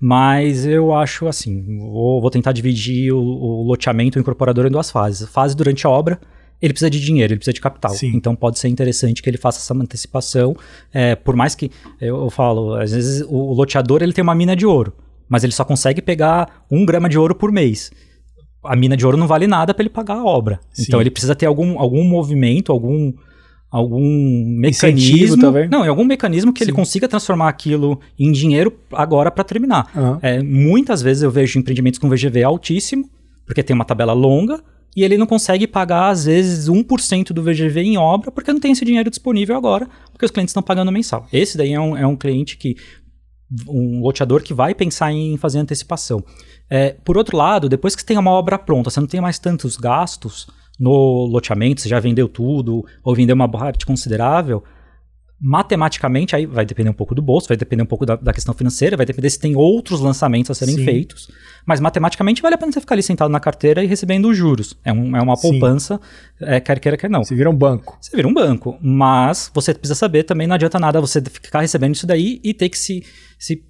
[0.00, 5.28] Mas eu acho assim, vou, vou tentar dividir o, o loteamento incorporador em duas fases.
[5.28, 6.18] Fase durante a obra,
[6.64, 7.92] ele precisa de dinheiro, ele precisa de capital.
[7.92, 8.12] Sim.
[8.14, 10.56] Então pode ser interessante que ele faça essa antecipação.
[10.92, 14.56] É, por mais que eu, eu, falo, às vezes o loteador ele tem uma mina
[14.56, 14.94] de ouro,
[15.28, 17.90] mas ele só consegue pegar um grama de ouro por mês.
[18.64, 20.58] A mina de ouro não vale nada para ele pagar a obra.
[20.72, 20.84] Sim.
[20.88, 23.12] Então ele precisa ter algum, algum movimento, algum
[23.70, 24.00] algum
[24.56, 26.70] mecanismo, Incentivo, não, algum mecanismo que Sim.
[26.70, 29.90] ele consiga transformar aquilo em dinheiro agora para terminar.
[29.96, 30.18] Uhum.
[30.22, 33.10] É, muitas vezes eu vejo empreendimentos com VGV altíssimo,
[33.44, 34.62] porque tem uma tabela longa,
[34.96, 38.72] e ele não consegue pagar, às vezes, 1% do VGV em obra, porque não tem
[38.72, 41.26] esse dinheiro disponível agora, porque os clientes estão pagando mensal.
[41.32, 42.76] Esse daí é um, é um cliente que.
[43.68, 46.24] um loteador que vai pensar em fazer antecipação.
[46.70, 49.38] É, por outro lado, depois que você tem uma obra pronta, você não tem mais
[49.38, 50.46] tantos gastos
[50.78, 54.62] no loteamento, você já vendeu tudo, ou vendeu uma parte considerável,
[55.44, 58.54] matematicamente, aí vai depender um pouco do bolso, vai depender um pouco da, da questão
[58.54, 60.84] financeira, vai depender se tem outros lançamentos a serem Sim.
[60.86, 61.30] feitos.
[61.66, 64.74] Mas matematicamente vale a pena você ficar ali sentado na carteira e recebendo os juros.
[64.82, 66.00] É, um, é uma poupança,
[66.40, 67.22] é, quer queira, quer não.
[67.22, 67.98] Você vira um banco.
[68.00, 68.78] Você vira um banco.
[68.80, 72.70] Mas você precisa saber também, não adianta nada você ficar recebendo isso daí e ter
[72.70, 73.04] que se,
[73.38, 73.62] se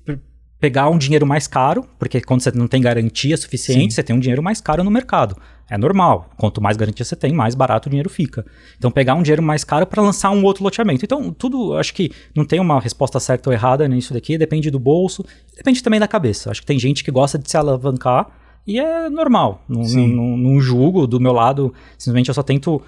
[0.65, 3.97] pegar um dinheiro mais caro, porque quando você não tem garantia suficiente, Sim.
[3.97, 5.37] você tem um dinheiro mais caro no mercado.
[5.69, 6.31] É normal.
[6.39, 8.47] Quanto mais garantia você tem, mais barato o dinheiro fica.
[8.79, 11.05] Então, pegar um dinheiro mais caro para lançar um outro loteamento.
[11.05, 14.79] Então, tudo, acho que não tem uma resposta certa ou errada nisso daqui, depende do
[14.79, 15.23] bolso,
[15.55, 16.51] depende também da cabeça.
[16.51, 18.31] Acho que tem gente que gosta de se alavancar
[18.67, 19.63] e é normal.
[19.69, 22.81] Não, não, não julgo, do meu lado, simplesmente eu só tento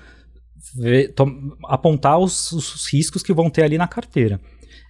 [0.74, 1.12] ver,
[1.64, 4.40] apontar os, os, riscos que vão ter ali na carteira.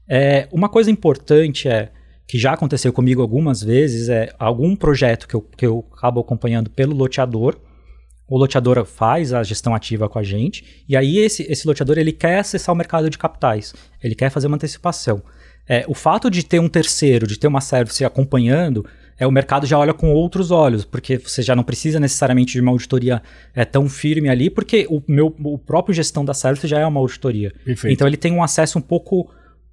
[0.08, 1.90] É, uma coisa importante é
[2.26, 6.68] que já aconteceu comigo algumas vezes é algum projeto que eu, que eu acabo acompanhando
[6.70, 7.56] pelo loteador
[8.28, 12.12] o loteador faz a gestão ativa com a gente, e aí esse, esse loteador ele
[12.12, 15.22] quer acessar o mercado de capitais, ele quer fazer uma antecipação.
[15.68, 18.84] É, o fato de ter um terceiro, de ter uma service acompanhando,
[19.18, 22.60] é, o mercado já olha com outros olhos, porque você já não precisa necessariamente de
[22.60, 23.22] uma auditoria
[23.54, 27.00] é, tão firme ali, porque o, meu, o próprio gestão da service já é uma
[27.00, 27.52] auditoria.
[27.64, 27.92] Perfeito.
[27.92, 29.30] Então ele tem um acesso um pouco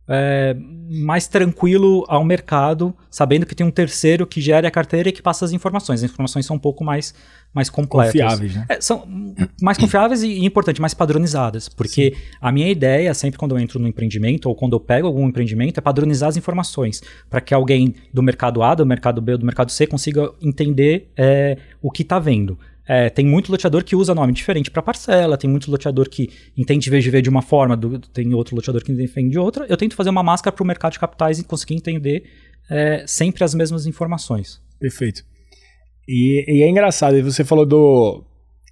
[0.08, 0.56] é,
[0.89, 5.22] mais tranquilo ao mercado, sabendo que tem um terceiro que gera a carteira e que
[5.22, 6.04] passa as informações.
[6.04, 7.13] As informações são um pouco mais,
[7.54, 8.12] mais completas.
[8.13, 8.66] Confiáveis, né?
[8.68, 9.08] É, são
[9.62, 11.70] mais confiáveis e, e, importante, mais padronizadas.
[11.70, 12.22] Porque Sim.
[12.42, 15.78] a minha ideia, sempre quando eu entro no empreendimento ou quando eu pego algum empreendimento,
[15.78, 17.02] é padronizar as informações.
[17.30, 21.12] Para que alguém do mercado A, do mercado B ou do mercado C consiga entender
[21.16, 22.58] é, o que está vendo.
[22.86, 26.89] É, tem muito loteador que usa nome diferente para parcela, tem muito loteador que entende
[26.89, 29.65] VGV de uma forma, do, tem outro loteador que entende de outra.
[29.69, 32.30] Eu tento fazer uma máscara para o mercado de capitais e conseguir entender
[32.69, 34.62] é, sempre as mesmas informações.
[34.80, 35.24] Perfeito.
[36.08, 38.24] E, e é engraçado, você falou do.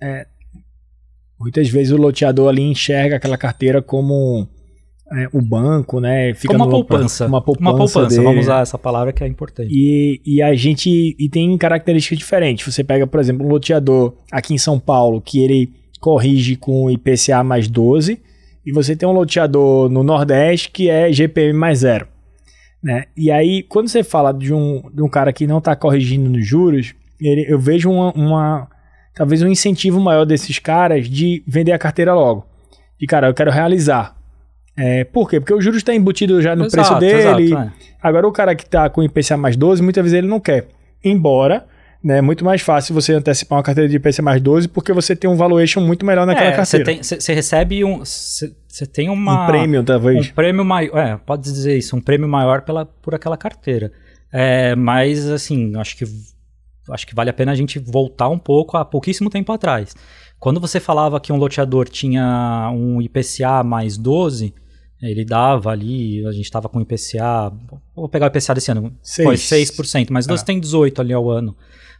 [0.01, 0.27] É,
[1.39, 4.47] muitas vezes o loteador ali enxerga aquela carteira como
[5.13, 6.33] é, o banco, né?
[6.33, 7.27] Fica uma poupança.
[7.27, 7.69] Uma poupança.
[7.69, 9.69] Uma poupança, vamos usar essa palavra que é importante.
[9.71, 12.73] E, e a gente e tem características diferentes.
[12.73, 17.43] Você pega, por exemplo, um loteador aqui em São Paulo que ele corrige com IPCA
[17.43, 18.19] mais 12
[18.65, 22.07] e você tem um loteador no Nordeste que é GPM mais zero.
[22.81, 23.05] Né?
[23.15, 26.47] E aí, quando você fala de um, de um cara que não está corrigindo nos
[26.47, 28.67] juros, ele, eu vejo uma, uma,
[29.13, 32.45] talvez um incentivo maior desses caras de vender a carteira logo.
[32.99, 34.15] E, cara, eu quero realizar.
[34.75, 35.39] É, por quê?
[35.39, 37.45] Porque o juros está embutido já no exato, preço dele.
[37.45, 37.71] Exato, é.
[38.01, 40.67] Agora, o cara que está com IPCA mais 12, muitas vezes ele não quer.
[41.03, 41.65] Embora,
[42.03, 45.15] né, é muito mais fácil você antecipar uma carteira de IPCA mais 12 porque você
[45.15, 47.03] tem um valuation muito melhor naquela é, carteira.
[47.03, 47.99] Você recebe um.
[48.03, 49.43] Você tem uma.
[49.43, 50.29] Um prêmio, talvez.
[50.29, 50.97] Um prêmio maior.
[50.97, 53.91] É, pode dizer isso, um prêmio maior pela, por aquela carteira.
[54.31, 56.05] É, mas, assim, acho que
[56.89, 59.95] acho que vale a pena a gente voltar um pouco a pouquíssimo tempo atrás.
[60.41, 64.51] Quando você falava que um loteador tinha um IPCA mais 12,
[64.99, 67.53] ele dava ali, a gente estava com IPCA,
[67.95, 69.23] vou pegar o IPCA desse ano, 6.
[69.23, 70.45] foi 6%, mas 12 ah.
[70.45, 71.55] tem 18 ali ao ano.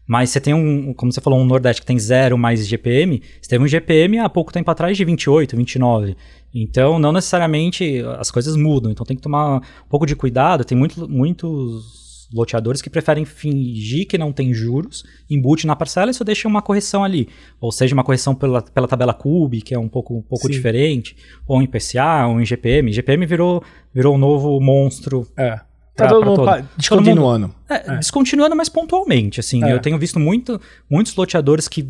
[0.08, 3.48] Mas você tem um, como você falou, um Nordeste que tem zero mais GPM, você
[3.48, 6.18] teve um GPM há pouco tempo atrás de 28, 29.
[6.52, 10.76] Então, não necessariamente as coisas mudam, então tem que tomar um pouco de cuidado, tem
[10.76, 12.01] muito, muitos
[12.34, 16.62] loteadores que preferem fingir que não tem juros, embute na parcela e só deixa uma
[16.62, 17.28] correção ali.
[17.60, 21.16] Ou seja, uma correção pela, pela tabela CUB, que é um pouco, um pouco diferente,
[21.48, 22.92] ou em PCA, ou em GPM.
[22.92, 23.64] GPM virou,
[23.94, 25.28] virou um novo monstro.
[25.38, 25.60] É.
[25.96, 26.68] Tá todo mundo todo.
[26.78, 27.48] descontinuando.
[27.48, 27.98] Mundo, é, é.
[27.98, 29.40] Descontinuando, mas pontualmente.
[29.40, 29.74] Assim, é.
[29.74, 31.86] Eu tenho visto muito, muitos loteadores que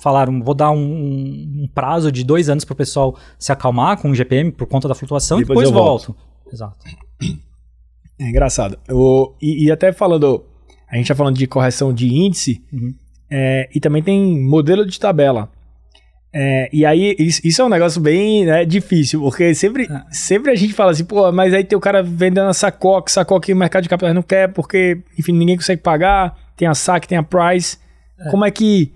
[0.00, 4.10] falaram, vou dar um, um prazo de dois anos para o pessoal se acalmar com
[4.10, 6.14] o GPM por conta da flutuação depois e depois volto.
[6.14, 6.30] volto.
[6.52, 6.76] Exato.
[8.20, 8.78] É engraçado.
[8.90, 10.44] O, e, e, até falando,
[10.86, 12.94] a gente tá falando de correção de índice, uhum.
[13.30, 15.50] é, e também tem modelo de tabela.
[16.32, 20.06] É, e aí, isso, é um negócio bem né, difícil, porque sempre, ah.
[20.10, 23.52] sempre a gente fala assim, pô, mas aí tem o cara vendendo a Sacoque, Sacoque
[23.52, 27.16] o mercado de capitais não quer, porque, enfim, ninguém consegue pagar, tem a SAC, tem
[27.16, 27.78] a Price.
[28.18, 28.30] É.
[28.30, 28.92] Como é que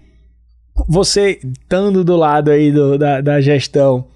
[0.87, 4.06] você, estando do lado aí do, da, da gestão,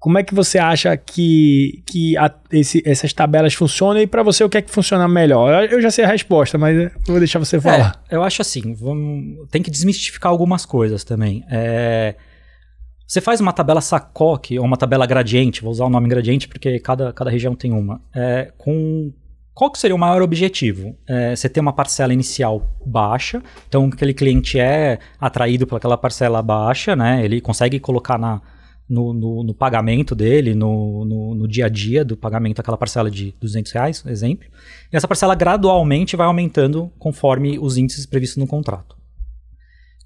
[0.00, 4.42] como é que você acha que, que a, esse, essas tabelas funcionam e para você
[4.42, 5.70] o que é que funciona melhor?
[5.70, 8.02] Eu, já sei a resposta, mas vou deixar você é, falar.
[8.08, 11.44] É, eu acho assim, vamos, tem que desmistificar algumas coisas também.
[11.50, 12.14] É,
[13.06, 16.80] você faz uma tabela SACOC ou uma tabela gradiente, vou usar o nome gradiente porque
[16.80, 19.12] cada, cada região tem uma, é, com
[19.52, 20.96] qual que seria o maior objetivo?
[21.06, 26.40] É, você ter uma parcela inicial baixa, então aquele cliente é atraído por aquela parcela
[26.40, 27.22] baixa, né?
[27.22, 28.40] Ele consegue colocar na
[28.90, 33.08] no, no, no pagamento dele, no, no, no, dia a dia do pagamento aquela parcela
[33.08, 34.48] de 200 reais, exemplo.
[34.92, 38.96] E essa parcela gradualmente vai aumentando conforme os índices previstos no contrato.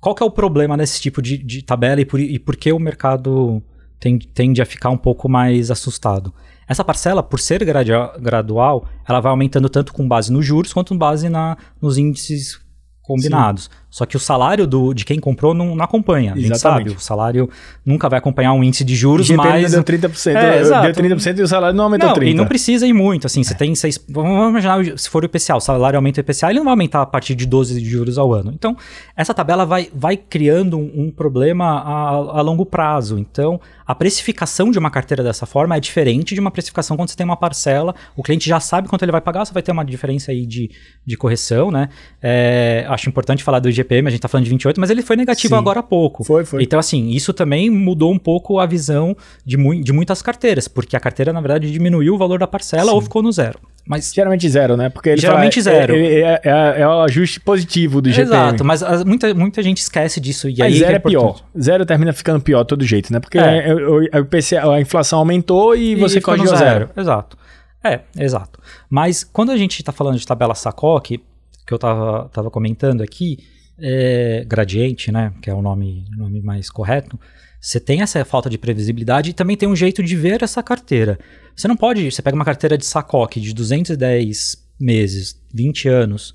[0.00, 2.70] Qual que é o problema nesse tipo de, de tabela e por, e por que
[2.70, 3.62] o mercado
[3.98, 6.34] tende, tende a ficar um pouco mais assustado?
[6.68, 10.98] Essa parcela, por ser gradual, ela vai aumentando tanto com base nos juros quanto com
[10.98, 12.60] base na, nos índices
[13.02, 13.64] combinados.
[13.64, 13.70] Sim.
[13.94, 16.32] Só que o salário do, de quem comprou não, não acompanha.
[16.32, 17.48] A gente sabe, o salário
[17.86, 19.70] nunca vai acompanhar um índice de juros, o mas...
[19.70, 22.28] deu 30%, é, deu 30% e o salário não aumentou não, 30%.
[22.28, 23.44] E não precisa ir muito, assim, é.
[23.44, 24.04] você tem seis...
[24.08, 27.02] Vamos imaginar, se for o IPCA, o salário aumenta o IPCA, ele não vai aumentar
[27.02, 28.50] a partir de 12 de juros ao ano.
[28.52, 28.76] Então,
[29.16, 33.16] essa tabela vai, vai criando um, um problema a, a longo prazo.
[33.16, 37.16] Então, a precificação de uma carteira dessa forma é diferente de uma precificação quando você
[37.16, 39.84] tem uma parcela, o cliente já sabe quanto ele vai pagar, você vai ter uma
[39.84, 40.68] diferença aí de,
[41.06, 41.90] de correção, né?
[42.20, 45.02] É, acho importante falar do IGP IGPM, a gente está falando de 28, mas ele
[45.02, 45.58] foi negativo Sim.
[45.60, 46.24] agora há pouco.
[46.24, 46.62] Foi, foi.
[46.62, 50.96] Então, assim, isso também mudou um pouco a visão de, mu de muitas carteiras, porque
[50.96, 52.94] a carteira, na verdade, diminuiu o valor da parcela Sim.
[52.94, 53.58] ou ficou no zero.
[53.86, 54.88] Mas geralmente zero, né?
[54.88, 55.94] Porque ele geralmente fala, zero.
[55.94, 58.28] É, é, é, é, o ajuste positivo do GPM.
[58.28, 60.48] Exato, mas a, muita, muita gente esquece disso.
[60.48, 61.42] E aí zero é, é pior.
[61.60, 63.20] Zero termina ficando pior de todo jeito, né?
[63.20, 63.70] Porque é.
[64.10, 66.60] a, a, a, inflação aumentou e, e você corrigiu zero.
[66.60, 66.90] zero.
[66.96, 67.36] Exato.
[67.84, 68.58] É, exato.
[68.88, 71.20] Mas quando a gente está falando de tabela SACOC,
[71.66, 73.38] que eu estava tava comentando aqui,
[73.78, 75.32] é, gradiente, né?
[75.40, 77.18] Que é o nome, nome mais correto.
[77.60, 81.18] Você tem essa falta de previsibilidade e também tem um jeito de ver essa carteira.
[81.56, 86.34] Você não pode, você pega uma carteira de SACOC de 210 meses, 20 anos,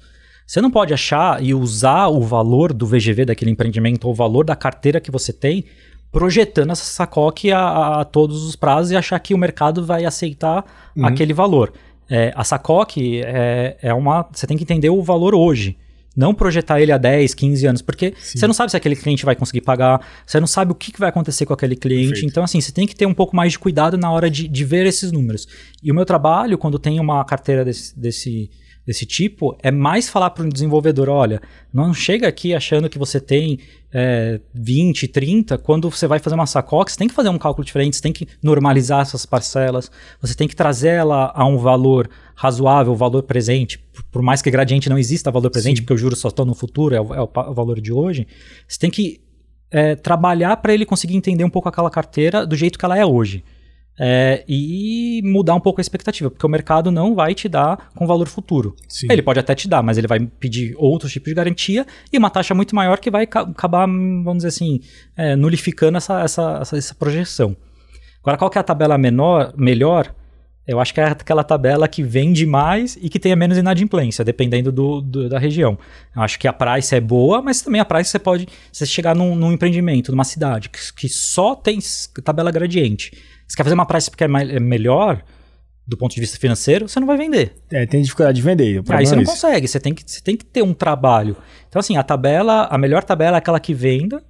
[0.49, 4.43] você não pode achar e usar o valor do VGV daquele empreendimento ou o valor
[4.43, 5.65] da carteira que você tem
[6.12, 10.65] projetando essa SACOC a, a todos os prazos e achar que o mercado vai aceitar
[10.95, 11.06] uhum.
[11.06, 11.71] aquele valor.
[12.10, 14.28] É, a SACOC é, é uma.
[14.32, 15.78] Você tem que entender o valor hoje.
[16.20, 18.40] Não projetar ele a 10, 15 anos, porque Sim.
[18.40, 21.00] você não sabe se aquele cliente vai conseguir pagar, você não sabe o que, que
[21.00, 22.10] vai acontecer com aquele cliente.
[22.10, 22.30] Perfeito.
[22.30, 24.66] Então, assim, você tem que ter um pouco mais de cuidado na hora de, de
[24.66, 25.48] ver esses números.
[25.82, 28.52] E o meu trabalho, quando tem uma carteira desse, desse
[28.89, 31.39] desse tipo, é mais falar para um desenvolvedor: olha,
[31.71, 33.60] não chega aqui achando que você tem
[33.93, 37.63] é, 20, 30, quando você vai fazer uma sacoca, você tem que fazer um cálculo
[37.63, 42.10] diferente, você tem que normalizar essas parcelas, você tem que trazer ela a um valor
[42.34, 43.80] razoável, valor presente,
[44.12, 45.84] por mais que gradiente não exista valor presente, Sim.
[45.84, 48.25] porque os juros só estão no futuro, é o, é o, valor de hoje,
[48.67, 49.21] você tem que
[49.69, 53.06] é, trabalhar para ele conseguir entender um pouco aquela carteira do jeito que ela é
[53.06, 53.43] hoje.
[54.02, 58.08] É, e mudar um pouco a expectativa, porque o mercado não vai te dar com
[58.08, 58.74] valor futuro.
[58.88, 59.08] Sim.
[59.12, 62.30] Ele pode até te dar, mas ele vai pedir outros tipos de garantia e uma
[62.30, 64.80] taxa muito maior que vai acabar, vamos dizer assim,
[65.18, 67.58] é, nulificando essa, essa, essa, essa, projeção.
[68.22, 70.16] Agora, qual que é a tabela menor, melhor?
[70.66, 74.72] Eu acho que é aquela tabela que vende mais e que tenha menos inadimplência, dependendo
[74.72, 75.78] do, do, da região.
[76.16, 79.16] Eu acho que a price é boa, mas também a price você pode você chegar
[79.16, 81.80] num, num empreendimento, numa cidade que, que só tem
[82.24, 83.12] tabela gradiente
[83.50, 85.24] você quer fazer uma price que é, é melhor
[85.88, 87.56] do ponto de vista financeiro, você não vai vender.
[87.72, 88.84] É, tem dificuldade de vender.
[88.90, 91.36] Aí você é não consegue, você tem, que, você tem que ter um trabalho.
[91.68, 94.24] Então, assim, a tabela, a melhor tabela é aquela que venda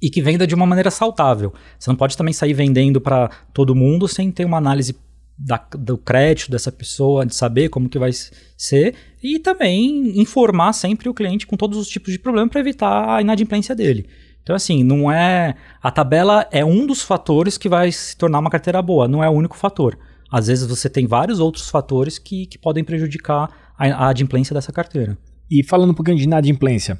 [0.00, 1.52] e que venda de uma maneira saudável.
[1.78, 4.96] Você não pode também sair vendendo para todo mundo sem ter uma análise
[5.38, 8.10] da, do crédito dessa pessoa, de saber como que vai
[8.56, 13.16] ser e também informar sempre o cliente com todos os tipos de problema para evitar
[13.16, 14.08] a inadimplência dele.
[14.46, 15.56] Então, assim, não é.
[15.82, 19.28] A tabela é um dos fatores que vai se tornar uma carteira boa, não é
[19.28, 19.98] o único fator.
[20.30, 24.72] Às vezes você tem vários outros fatores que, que podem prejudicar a, a adimplência dessa
[24.72, 25.18] carteira.
[25.50, 26.96] E falando um pouquinho de inadimplência,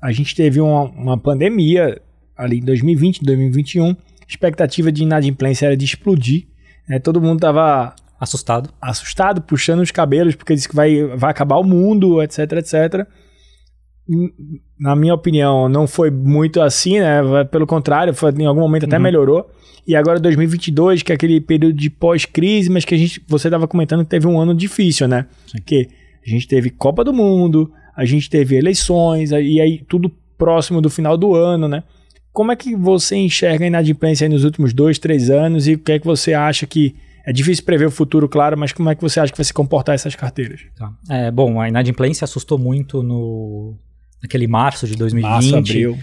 [0.00, 2.00] a gente teve uma, uma pandemia
[2.34, 3.94] ali em 2020, 2021,
[4.26, 6.46] expectativa de inadimplência era de explodir.
[6.88, 6.98] Né?
[6.98, 11.64] Todo mundo estava assustado, assustado, puxando os cabelos porque disse que vai, vai acabar o
[11.64, 13.06] mundo, etc, etc
[14.78, 17.20] na minha opinião, não foi muito assim, né?
[17.50, 19.02] Pelo contrário, foi, em algum momento até uhum.
[19.02, 19.50] melhorou.
[19.86, 23.68] E agora 2022, que é aquele período de pós-crise, mas que a gente, você estava
[23.68, 25.26] comentando que teve um ano difícil, né?
[25.46, 25.58] Sim.
[25.64, 25.88] Que
[26.26, 30.90] a gente teve Copa do Mundo, a gente teve eleições, e aí tudo próximo do
[30.90, 31.82] final do ano, né?
[32.32, 35.92] Como é que você enxerga a inadimplência nos últimos dois, três anos e o que
[35.92, 39.02] é que você acha que é difícil prever o futuro, claro, mas como é que
[39.02, 40.60] você acha que vai se comportar essas carteiras?
[40.76, 40.92] Tá.
[41.10, 43.74] É, bom, a inadimplência assustou muito no,
[44.26, 45.30] naquele março de 2020.
[45.30, 45.98] Março, abril.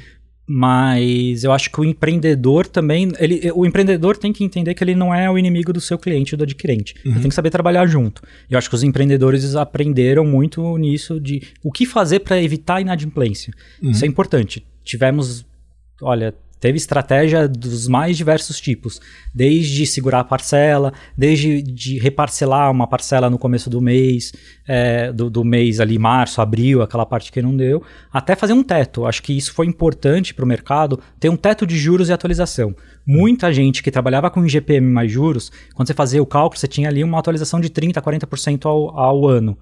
[0.46, 3.12] Mas eu acho que o empreendedor também.
[3.18, 6.36] Ele, o empreendedor tem que entender que ele não é o inimigo do seu cliente,
[6.36, 6.96] do adquirente.
[7.06, 7.12] Uhum.
[7.12, 8.22] Ele tem que saber trabalhar junto.
[8.50, 12.76] E eu acho que os empreendedores aprenderam muito nisso de o que fazer para evitar
[12.76, 13.54] a inadimplência.
[13.82, 13.92] Uhum.
[13.92, 14.66] Isso é importante.
[14.84, 15.46] Tivemos,
[16.02, 19.02] olha, teve estratégia dos mais diversos tipos,
[19.36, 24.32] desde segurar a parcela, desde de reparcelar uma parcela no começo do mês,
[24.65, 28.63] é, do, do, mês ali, março, abril, aquela parte que não deu, até fazer um
[28.63, 29.06] teto.
[29.06, 32.73] Acho que isso foi importante para o mercado, ter um teto de juros e atualização.
[33.06, 36.88] Muita gente que trabalhava com IGPM mais juros, quando você fazia o cálculo, você tinha
[36.88, 39.58] ali uma atualização de 30%, 40% ao, ao ano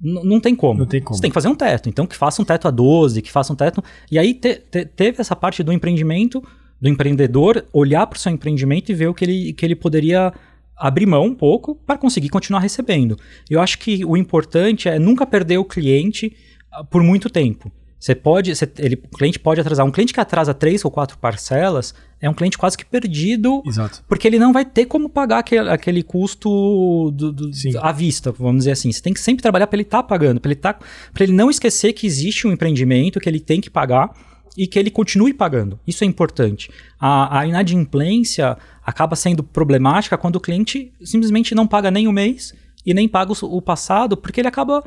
[0.00, 0.80] não tem como.
[0.80, 1.16] Não tem como.
[1.16, 1.88] Você tem que fazer um teto.
[1.88, 3.82] Então, que faça um teto a 12, que faça um teto.
[4.10, 6.42] E aí te, te, teve essa parte do empreendimento,
[6.80, 10.32] do empreendedor, olhar para o seu empreendimento e ver o que ele, que ele poderia
[10.76, 13.18] abrir mão um pouco para conseguir continuar recebendo.
[13.50, 16.36] Eu acho que o importante é nunca perder o cliente
[16.70, 17.70] ah, por muito tempo.
[17.98, 19.84] Você pode, você, ele, o cliente pode atrasar.
[19.84, 24.04] Um cliente que atrasa três ou quatro parcelas é um cliente quase que perdido, Exato.
[24.08, 28.58] porque ele não vai ter como pagar aquele, aquele custo do, do, à vista, vamos
[28.58, 28.92] dizer assim.
[28.92, 30.78] Você tem que sempre trabalhar para ele estar tá pagando, para ele, tá,
[31.18, 34.10] ele não esquecer que existe um empreendimento que ele tem que pagar
[34.56, 35.78] e que ele continue pagando.
[35.86, 36.70] Isso é importante.
[37.00, 42.54] A, a inadimplência acaba sendo problemática quando o cliente simplesmente não paga nem o mês
[42.86, 44.84] e nem paga o, o passado, porque ele acaba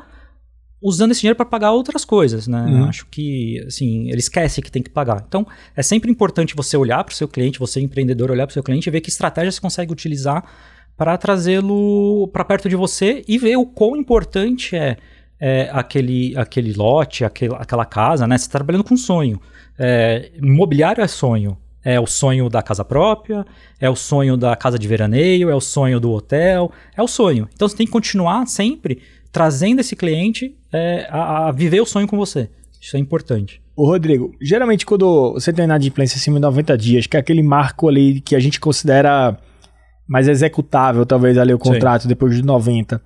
[0.82, 2.64] usando esse dinheiro para pagar outras coisas, né?
[2.64, 2.84] Uhum.
[2.84, 5.24] Acho que, assim, ele esquece que tem que pagar.
[5.26, 8.54] Então, é sempre importante você olhar para o seu cliente, você empreendedor olhar para o
[8.54, 10.44] seu cliente e ver que estratégia você consegue utilizar
[10.96, 14.96] para trazê-lo para perto de você e ver o quão importante é,
[15.40, 18.36] é aquele, aquele lote, aquele, aquela casa, né?
[18.36, 19.40] Você está trabalhando com sonho.
[19.78, 21.56] É, imobiliário é sonho.
[21.84, 23.44] É o sonho da casa própria,
[23.80, 27.48] é o sonho da casa de veraneio, é o sonho do hotel, é o sonho.
[27.52, 32.06] Então você tem que continuar sempre trazendo esse cliente é, a, a, viver o sonho
[32.06, 32.48] com você.
[32.80, 33.62] Isso é importante.
[33.74, 37.88] Ô Rodrigo, geralmente quando você tem inadimplência acima de 90 dias, que é aquele marco
[37.88, 39.38] ali que a gente considera
[40.06, 42.08] mais executável, talvez ali o contrato Sim.
[42.08, 43.00] depois de 90.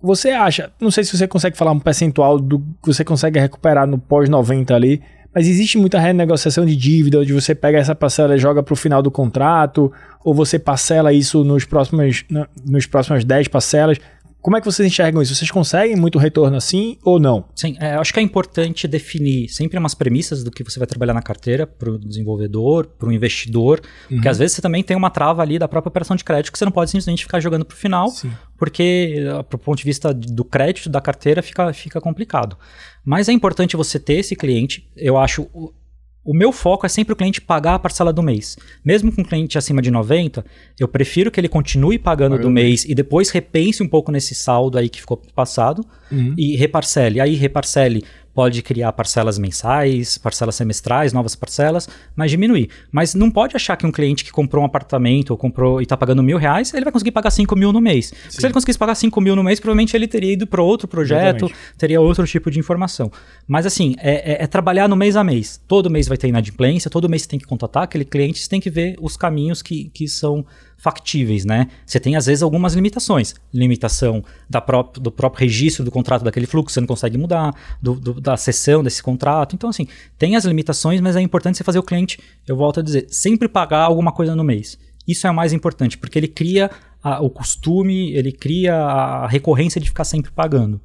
[0.00, 3.86] Você acha, não sei se você consegue falar um percentual do que você consegue recuperar
[3.86, 5.02] no pós-90 ali,
[5.34, 8.76] mas existe muita renegociação de dívida, onde você pega essa parcela e joga para o
[8.76, 9.90] final do contrato,
[10.22, 12.24] ou você parcela isso nos próximos,
[12.64, 13.98] nos próximas 10 parcelas.
[14.42, 15.34] Como é que vocês enxergam isso?
[15.34, 17.44] Vocês conseguem muito retorno assim ou não?
[17.54, 21.14] Sim, é, acho que é importante definir sempre umas premissas do que você vai trabalhar
[21.14, 24.16] na carteira para o desenvolvedor, para o investidor, uhum.
[24.16, 26.58] porque às vezes você também tem uma trava ali da própria operação de crédito que
[26.58, 28.32] você não pode simplesmente ficar jogando para o final, Sim.
[28.58, 32.58] porque do ponto de vista do crédito da carteira fica, fica complicado.
[33.04, 34.90] Mas é importante você ter esse cliente.
[34.96, 35.48] Eu acho
[36.24, 38.56] o meu foco é sempre o cliente pagar a parcela do mês.
[38.84, 40.44] Mesmo com um cliente acima de 90,
[40.78, 44.78] eu prefiro que ele continue pagando do mês e depois repense um pouco nesse saldo
[44.78, 46.34] aí que ficou passado uhum.
[46.38, 47.20] e reparcele.
[47.20, 52.70] Aí reparcele pode criar parcelas mensais, parcelas semestrais, novas parcelas, mas diminuir.
[52.90, 55.96] Mas não pode achar que um cliente que comprou um apartamento ou comprou e está
[55.96, 58.12] pagando mil reais, ele vai conseguir pagar cinco mil no mês.
[58.28, 61.46] Se ele conseguisse pagar cinco mil no mês, provavelmente ele teria ido para outro projeto,
[61.46, 61.76] Exatamente.
[61.76, 63.10] teria outro tipo de informação.
[63.46, 65.60] Mas assim, é, é, é, trabalhar no mês a mês.
[65.68, 68.60] Todo mês vai ter inadimplência, todo mês você tem que contatar aquele cliente, você tem
[68.60, 70.44] que ver os caminhos que, que são
[70.82, 71.68] factíveis, né?
[71.86, 74.24] Você tem às vezes algumas limitações, limitação
[74.66, 78.36] pró do próprio registro do contrato daquele fluxo, você não consegue mudar, do, do, da
[78.36, 79.54] sessão desse contrato.
[79.54, 79.86] Então, assim,
[80.18, 82.18] tem as limitações, mas é importante você fazer o cliente,
[82.48, 84.76] eu volto a dizer, sempre pagar alguma coisa no mês.
[85.06, 86.68] Isso é o mais importante, porque ele cria
[87.00, 90.80] a, o costume, ele cria a recorrência de ficar sempre pagando.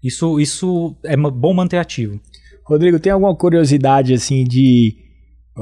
[0.00, 2.20] Isso, isso é bom manter ativo.
[2.64, 4.96] Rodrigo, tem alguma curiosidade assim de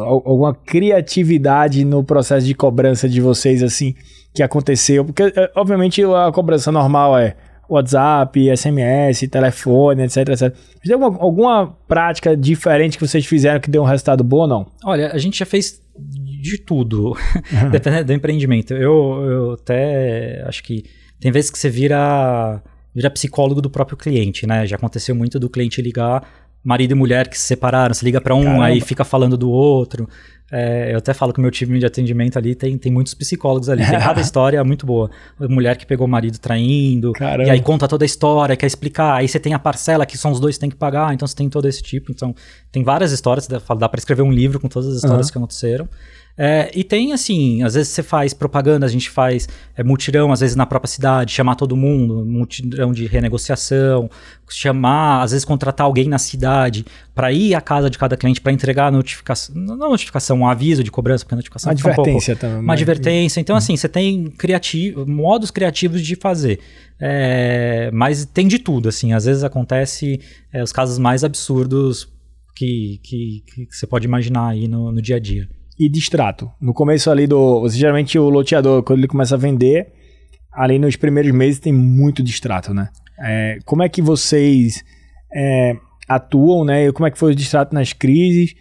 [0.02, 3.94] alguma criatividade no processo de cobrança de vocês, assim,
[4.34, 5.04] que aconteceu?
[5.04, 7.36] Porque, é, obviamente, a cobrança normal é
[7.68, 10.54] WhatsApp, SMS, telefone, etc, etc.
[10.82, 14.66] Tem alguma, alguma prática diferente que vocês fizeram que deu um resultado bom ou não?
[14.84, 17.14] Olha, a gente já fez de tudo,
[17.70, 18.72] dependendo do empreendimento.
[18.72, 20.84] Eu, eu até acho que
[21.20, 22.62] tem vezes que você vira,
[22.94, 24.66] vira psicólogo do próprio cliente, né?
[24.66, 28.34] Já aconteceu muito do cliente ligar marido e mulher que se separaram, se liga para
[28.34, 28.64] um, Caramba.
[28.64, 30.08] aí fica falando do outro.
[30.50, 33.68] É, eu até falo que o meu time de atendimento ali tem, tem muitos psicólogos
[33.68, 33.84] ali.
[33.84, 35.10] Tem cada história muito boa.
[35.38, 37.48] Mulher que pegou o marido traindo, Caramba.
[37.48, 39.14] e aí conta toda a história, quer explicar.
[39.16, 41.36] Aí você tem a parcela que são os dois que tem que pagar, então você
[41.36, 42.10] tem todo esse tipo.
[42.10, 42.34] Então,
[42.72, 45.32] tem várias histórias, dá para escrever um livro com todas as histórias uhum.
[45.32, 45.88] que aconteceram.
[46.40, 50.38] É, e tem assim, às vezes você faz propaganda, a gente faz é, mutirão, às
[50.38, 54.08] vezes na própria cidade, chamar todo mundo, mutirão de renegociação,
[54.48, 58.52] chamar, às vezes contratar alguém na cidade para ir à casa de cada cliente para
[58.52, 62.36] entregar a notificação, não notificação, um aviso de cobrança, porque a notificação uma advertência um
[62.36, 62.64] pouco, também.
[62.64, 63.40] Uma advertência.
[63.40, 63.58] Então, hum.
[63.58, 66.60] assim, você tem criativo, modos criativos de fazer.
[67.00, 70.20] É, mas tem de tudo, assim, às vezes acontece
[70.52, 72.08] é, os casos mais absurdos
[72.54, 75.48] que, que, que, você pode imaginar aí no, no dia a dia
[75.78, 76.50] e distrato.
[76.60, 77.68] No começo ali do.
[77.68, 79.92] Geralmente o loteador, quando ele começa a vender,
[80.52, 82.88] ali nos primeiros meses tem muito distrato, né?
[83.20, 84.82] É, como é que vocês
[85.32, 85.76] é,
[86.08, 86.90] atuam, né?
[86.92, 88.54] Como é que foi o distrato nas crises?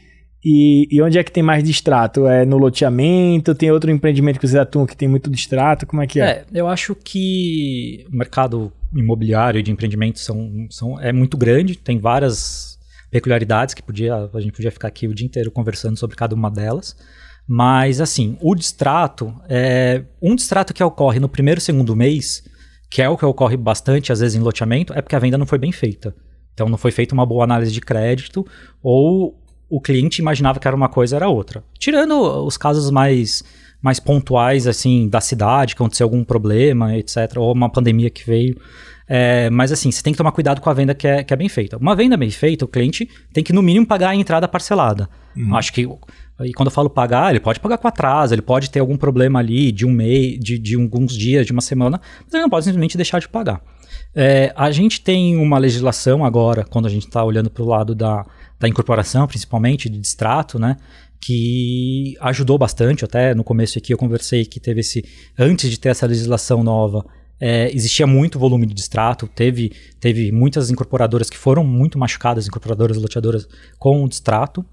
[0.43, 2.27] E, e, onde é que tem mais distrato?
[2.27, 3.55] É no loteamento?
[3.55, 5.85] Tem outro empreendimento que vocês atuam que tem muito distrato?
[5.85, 6.25] Como é que é?
[6.25, 11.97] É, eu acho que o mercado imobiliário de empreendimentos são, são, é muito grande, tem
[11.97, 12.76] várias
[13.09, 16.51] peculiaridades que podia, a gente podia ficar aqui o dia inteiro conversando sobre cada uma
[16.51, 16.95] delas.
[17.47, 22.43] Mas, assim, o distrato, é, um distrato que ocorre no primeiro segundo mês,
[22.91, 25.45] que é o que ocorre bastante, às vezes, em loteamento, é porque a venda não
[25.45, 26.13] foi bem feita.
[26.53, 28.45] Então, não foi feita uma boa análise de crédito,
[28.83, 29.39] ou
[29.69, 31.63] o cliente imaginava que era uma coisa, era outra.
[31.79, 33.43] Tirando os casos mais,
[33.81, 38.59] mais pontuais, assim, da cidade, que aconteceu algum problema, etc., ou uma pandemia que veio.
[39.07, 41.37] É, mas assim, você tem que tomar cuidado com a venda que é, que é
[41.37, 41.77] bem feita.
[41.77, 45.09] Uma venda bem feita, o cliente tem que no mínimo pagar a entrada parcelada.
[45.35, 45.55] Uhum.
[45.55, 45.87] Acho que
[46.43, 49.39] e quando eu falo pagar, ele pode pagar com atraso, ele pode ter algum problema
[49.39, 52.65] ali de um mês, de, de alguns dias, de uma semana, mas ele não pode
[52.65, 53.61] simplesmente deixar de pagar.
[54.13, 57.95] É, a gente tem uma legislação agora, quando a gente está olhando para o lado
[57.95, 58.25] da,
[58.59, 60.77] da incorporação, principalmente, de distrato, né?
[61.19, 63.03] Que ajudou bastante.
[63.03, 65.03] Até no começo aqui eu conversei que teve esse.
[65.37, 67.03] Antes de ter essa legislação nova,
[67.39, 72.97] é, existia muito volume de distrato, teve, teve muitas incorporadoras que foram muito machucadas, incorporadoras
[72.97, 74.65] loteadoras com o distrato.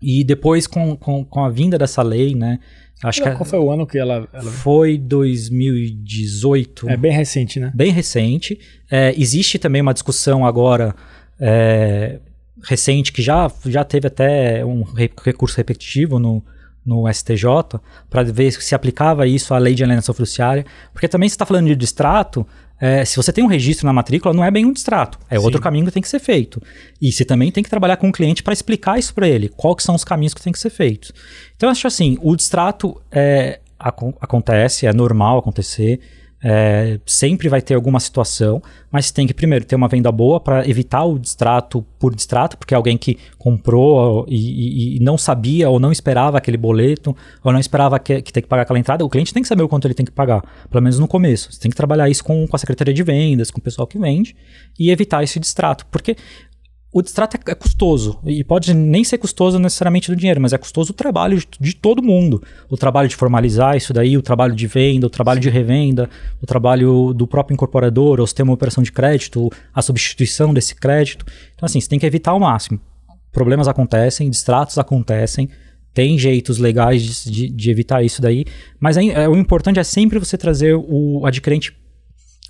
[0.00, 2.58] E depois, com, com, com a vinda dessa lei, né?
[3.02, 4.50] Acho Qual que foi o ano que ela, ela...
[4.50, 6.88] Foi 2018.
[6.88, 7.72] É bem recente, né?
[7.74, 8.58] Bem recente.
[8.90, 10.94] É, existe também uma discussão agora
[11.40, 12.20] é,
[12.62, 16.44] recente que já, já teve até um recurso repetitivo no,
[16.84, 17.80] no STJ
[18.10, 21.66] para ver se aplicava isso à lei de alienação fiduciária, porque também se está falando
[21.66, 22.46] de distrato,
[22.80, 25.44] é, se você tem um registro na matrícula, não é bem um distrato, é Sim.
[25.44, 26.60] outro caminho que tem que ser feito.
[27.00, 29.82] E você também tem que trabalhar com o cliente para explicar isso para ele, quais
[29.82, 31.12] são os caminhos que tem que ser feitos.
[31.56, 36.00] Então, eu acho assim, o distrato é, ac acontece, é normal acontecer,
[36.46, 40.68] é, sempre vai ter alguma situação, mas tem que primeiro ter uma venda boa para
[40.68, 45.70] evitar o distrato por distrato, porque é alguém que comprou e, e, e, não sabia
[45.70, 49.02] ou não esperava aquele boleto, ou não esperava que, que tem que pagar aquela entrada.
[49.02, 51.50] O cliente tem que saber o quanto ele tem que pagar, pelo menos no começo.
[51.50, 53.98] Você tem que trabalhar isso com, com a secretaria de vendas, com o pessoal que
[53.98, 54.36] vende
[54.78, 56.14] e evitar esse distrato, porque
[56.94, 58.20] o distrato é, é, custoso.
[58.24, 61.74] E pode nem ser custoso necessariamente do dinheiro, mas é custoso o trabalho de, de,
[61.74, 62.40] todo mundo.
[62.70, 66.08] O trabalho de formalizar isso daí, o trabalho de venda, o trabalho de revenda,
[66.40, 70.76] o trabalho do próprio incorporador, ou se tem uma operação de crédito, a substituição desse
[70.76, 71.26] crédito.
[71.56, 72.78] Então, assim, você tem que evitar ao máximo.
[73.32, 75.48] Problemas acontecem, distratos acontecem,
[75.92, 78.44] tem jeitos legais de, de, de evitar isso daí,
[78.78, 81.76] mas é, é, o importante é sempre você trazer o adquirente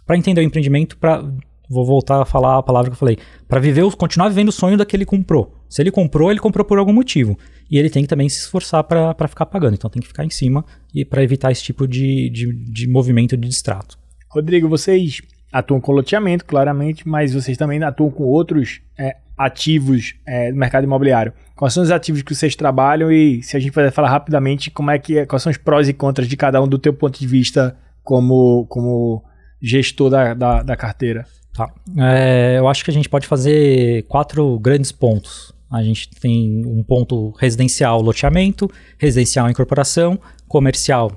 [0.06, 1.24] para entender o empreendimento, para
[1.68, 4.76] vou voltar a falar a palavra que eu falei, para viver, continuar vivendo o sonho
[4.76, 5.54] daquele que comprou.
[5.68, 7.38] Se ele comprou, ele comprou por algum motivo.
[7.70, 9.74] E ele tem que também se esforçar para ficar pagando.
[9.74, 13.36] Então tem que ficar em cima e para evitar esse tipo de, de, de movimento
[13.36, 13.98] de distrato.
[14.28, 15.20] Rodrigo, vocês
[15.52, 20.84] atuam com loteamento, claramente, mas vocês também atuam com outros é, ativos é, do mercado
[20.84, 21.32] imobiliário.
[21.54, 24.90] Quais são os ativos que vocês trabalham e se a gente puder falar rapidamente como
[24.90, 27.18] é que é, quais são os prós e contras de cada um do teu ponto
[27.18, 29.24] de vista como, como
[29.62, 31.24] gestor da, da, da carteira?
[31.54, 31.72] Tá.
[31.96, 35.52] É, eu acho que a gente pode fazer quatro grandes pontos.
[35.70, 41.12] A gente tem um ponto residencial, loteamento, residencial, incorporação, comercial.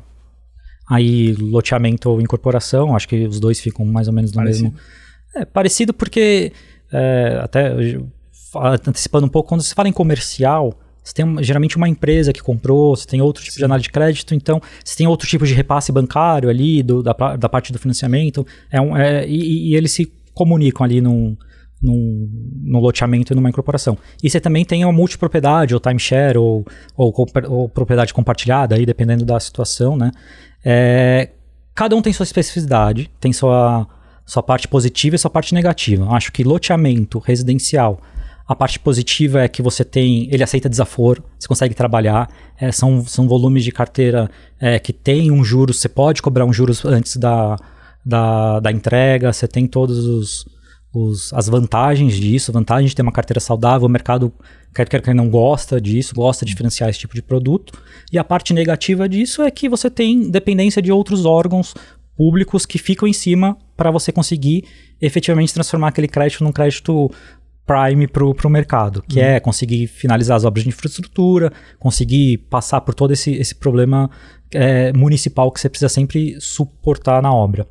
[0.89, 4.69] Aí, loteamento ou incorporação, acho que os dois ficam mais ou menos no parecido.
[4.69, 4.79] mesmo.
[5.35, 6.53] É parecido porque,
[6.91, 7.73] é, até
[8.55, 10.73] antecipando um pouco, quando você fala em comercial,
[11.03, 13.59] você tem geralmente uma empresa que comprou, você tem outro tipo Sim.
[13.59, 17.13] de análise de crédito, então você tem outro tipo de repasse bancário ali, do, da,
[17.13, 20.05] da parte do financiamento, é um, é, e, e ele se
[20.37, 21.35] comunicam ali num,
[21.81, 22.29] num,
[22.63, 23.97] num loteamento e numa incorporação.
[24.23, 26.63] E você também tem a multipropriedade, ou timeshare, ou,
[26.95, 27.13] ou,
[27.47, 30.11] ou propriedade compartilhada, aí dependendo da situação, né?
[30.63, 31.29] É,
[31.73, 33.87] cada um tem sua especificidade, tem sua,
[34.25, 36.07] sua parte positiva e sua parte negativa.
[36.11, 37.99] Acho que loteamento residencial,
[38.47, 42.29] a parte positiva é que você tem, ele aceita desaforo, você consegue trabalhar,
[42.59, 44.29] é, são, são volumes de carteira
[44.59, 47.57] é, que tem um juros, você pode cobrar um juros antes da,
[48.07, 50.45] da, da entrega, você tem todos os,
[50.93, 54.33] os, as vantagens disso, vantagens de ter uma carteira saudável, o mercado
[54.73, 57.73] quer quer que não gosta disso, gosta de diferenciar esse tipo de produto.
[58.11, 61.73] E a parte negativa disso é que você tem dependência de outros órgãos
[62.15, 64.63] públicos que ficam em cima para você conseguir
[65.01, 67.11] efetivamente transformar aquele crédito num crédito
[67.65, 69.25] prime para o mercado, que uhum.
[69.25, 74.09] é conseguir finalizar as obras de infraestrutura, conseguir passar por todo esse, esse problema
[74.53, 77.67] é, municipal que você precisa sempre suportar na obra.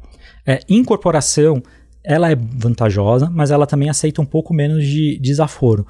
[0.47, 1.63] É, incorporação,
[2.05, 5.87] ela é vantajosa, mas ela também aceita um pouco menos de desaforo.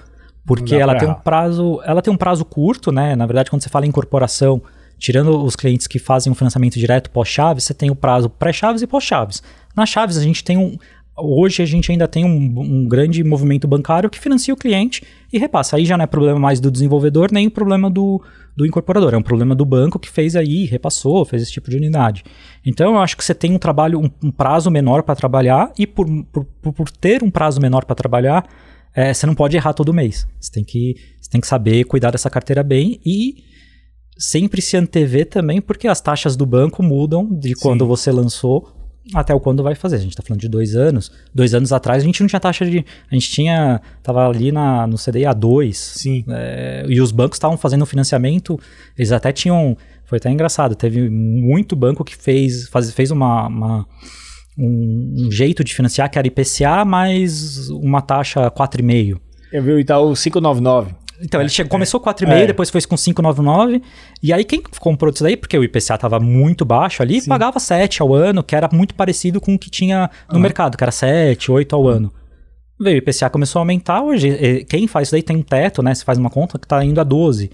[0.47, 3.17] Porque ela tem um prazo, ela tem um prazo curto, né?
[3.17, 4.63] Na verdade, quando você fala em incorporação,
[4.97, 8.87] tirando os clientes que fazem um financiamento direto pós-chaves, você tem o prazo pré-chaves e
[8.87, 9.43] pós-chaves.
[9.75, 10.79] Na chaves, a gente tem um.
[11.19, 15.03] Hoje a gente ainda tem um, um, grande movimento bancário que financia o cliente
[15.33, 15.77] e repassa.
[15.77, 18.23] Aí já não é problema mais do desenvolvedor, nem o problema do,
[18.55, 21.77] do incorporador, é um problema do banco que fez aí, repassou, fez esse tipo de
[21.77, 22.23] unidade.
[22.65, 25.87] Então eu acho que você tem um trabalho, um, um prazo menor para trabalhar e
[25.87, 28.47] por, por, por, ter um prazo menor para trabalhar,
[28.95, 30.29] é, você não pode errar todo mês.
[30.39, 33.37] Você tem, que, você tem que saber cuidar dessa carteira bem e
[34.19, 37.61] sempre se antever também, porque as taxas do banco mudam de Sim.
[37.63, 39.97] quando você lançou até o quando vai fazer.
[39.97, 41.13] A gente está falando de dois anos.
[41.35, 42.85] Dois anos atrás a gente não tinha taxa de.
[43.11, 43.81] A gente tinha.
[44.03, 45.73] Tava ali na, no CDI A2.
[45.75, 46.25] Sim.
[46.29, 48.59] É, e os bancos estavam fazendo financiamento.
[48.97, 49.77] Eles até tinham.
[50.05, 50.75] Foi até engraçado.
[50.75, 53.87] Teve muito banco que fez, faz, fez uma, uma
[54.57, 59.19] um, um, jeito de financiar que era IPCA mais uma taxa 4,5.
[59.53, 60.95] Eu vi o Itaú 599.
[61.23, 62.47] Então, ele chegou, começou 4,5, é.
[62.47, 63.83] depois foi com 5,99.
[64.23, 67.29] E aí, quem comprou isso daí, porque o IPCA estava muito baixo ali, Sim.
[67.29, 70.41] pagava 7 ao ano, que era muito parecido com o que tinha no uhum.
[70.41, 72.13] mercado, que era 7, 8 ao ano.
[72.79, 75.95] Veio o IPCA começou a aumentar, hoje quem faz isso daí tem um teto, né?
[75.95, 77.51] Você faz uma conta que está indo a 12.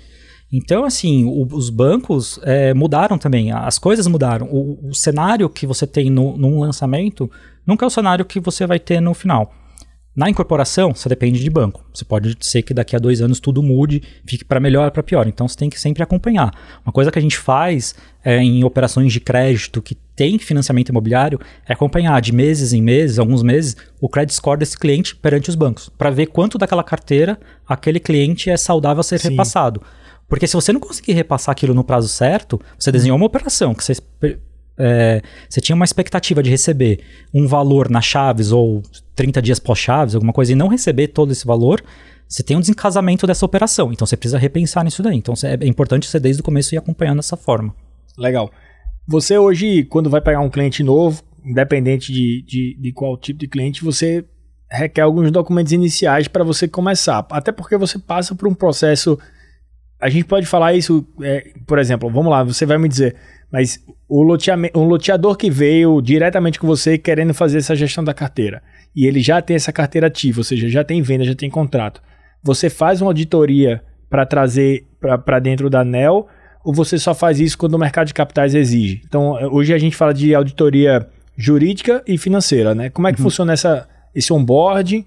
[0.52, 4.48] Então, assim, o, os bancos é, mudaram também, as coisas mudaram.
[4.50, 7.30] O, o cenário que você tem no, num lançamento
[7.66, 9.52] nunca é o cenário que você vai ter no final.
[10.14, 11.82] Na incorporação, você depende de banco.
[11.92, 15.02] Você pode ser que daqui a dois anos tudo mude, fique para melhor ou para
[15.02, 15.26] pior.
[15.26, 16.52] Então você tem que sempre acompanhar.
[16.84, 21.40] Uma coisa que a gente faz é, em operações de crédito que tem financiamento imobiliário
[21.66, 25.54] é acompanhar de meses em meses, alguns meses, o credit score desse cliente perante os
[25.54, 29.30] bancos, para ver quanto daquela carteira aquele cliente é saudável a ser Sim.
[29.30, 29.82] repassado.
[30.28, 33.82] Porque se você não conseguir repassar aquilo no prazo certo, você desenhou uma operação que
[33.82, 33.94] você
[34.84, 38.82] é, você tinha uma expectativa de receber um valor na Chaves ou
[39.14, 41.80] 30 dias pós-Chaves, alguma coisa, e não receber todo esse valor,
[42.28, 43.92] você tem um desencasamento dessa operação.
[43.92, 45.16] Então você precisa repensar nisso daí.
[45.16, 47.74] Então é importante você desde o começo ir acompanhando dessa forma.
[48.18, 48.50] Legal.
[49.06, 53.46] Você hoje, quando vai pegar um cliente novo, independente de, de, de qual tipo de
[53.46, 54.24] cliente, você
[54.68, 57.24] requer alguns documentos iniciais para você começar.
[57.30, 59.18] Até porque você passa por um processo.
[60.00, 63.14] A gente pode falar isso, é, por exemplo, vamos lá, você vai me dizer,
[63.52, 64.22] mas o
[64.74, 68.62] um loteador que veio diretamente com você querendo fazer essa gestão da carteira
[68.96, 72.02] e ele já tem essa carteira ativa, ou seja, já tem venda, já tem contrato.
[72.42, 76.26] Você faz uma auditoria para trazer para dentro da ANEL
[76.64, 79.02] ou você só faz isso quando o mercado de capitais exige?
[79.06, 82.90] Então, hoje a gente fala de auditoria jurídica e financeira, né?
[82.90, 83.24] Como é que uhum.
[83.24, 85.04] funciona essa, esse onboarding?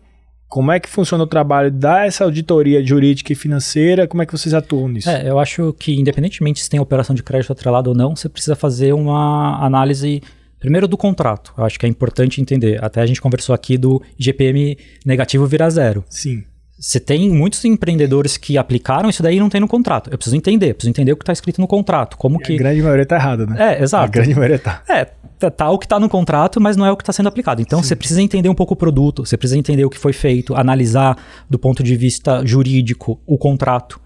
[0.48, 4.08] Como é que funciona o trabalho dessa auditoria jurídica e financeira?
[4.08, 5.10] Como é que vocês atuam nisso?
[5.10, 8.56] É, eu acho que, independentemente se tem operação de crédito atrelado ou não, você precisa
[8.56, 10.22] fazer uma análise
[10.66, 12.84] Primeiro do contrato, eu acho que é importante entender.
[12.84, 14.76] Até a gente conversou aqui do GPM
[15.06, 16.04] negativo virar zero.
[16.10, 16.44] Sim.
[16.78, 20.10] Você tem muitos empreendedores que aplicaram isso daí e não tem no contrato.
[20.12, 22.18] Eu preciso entender, preciso entender o que está escrito no contrato.
[22.18, 22.54] Como e que.
[22.56, 23.76] A grande maioria está errada, né?
[23.76, 24.06] É, exato.
[24.06, 24.84] A grande maioria está.
[24.90, 25.06] É,
[25.40, 27.62] tá, tá o que está no contrato, mas não é o que está sendo aplicado.
[27.62, 27.88] Então Sim.
[27.88, 31.18] você precisa entender um pouco o produto, você precisa entender o que foi feito, analisar
[31.50, 34.00] do ponto de vista jurídico o contrato.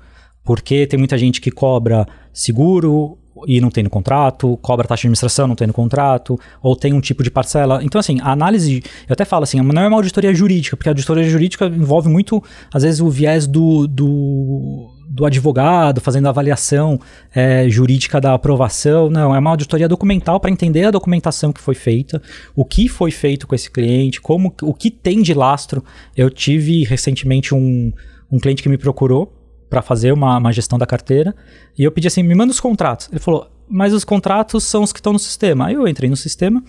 [0.43, 5.07] Porque tem muita gente que cobra seguro, e não tem no contrato, cobra taxa de
[5.07, 7.79] administração, não tem no contrato, ou tem um tipo de parcela.
[7.83, 10.91] Então, assim, a análise, eu até falo assim, não é uma auditoria jurídica, porque a
[10.91, 16.99] auditoria jurídica envolve muito, às vezes, o viés do, do, do advogado fazendo a avaliação
[17.33, 19.09] é, jurídica da aprovação.
[19.09, 22.21] Não, é uma auditoria documental para entender a documentação que foi feita,
[22.55, 25.83] o que foi feito com esse cliente, como o que tem de lastro.
[26.15, 27.91] Eu tive recentemente um,
[28.31, 29.38] um cliente que me procurou
[29.69, 31.35] para fazer uma, uma gestão da carteira.
[31.77, 33.07] E eu pedi assim: me manda os contratos.
[33.11, 35.67] Ele falou, mas os contratos são os que estão no sistema.
[35.67, 36.63] Aí eu entrei no sistema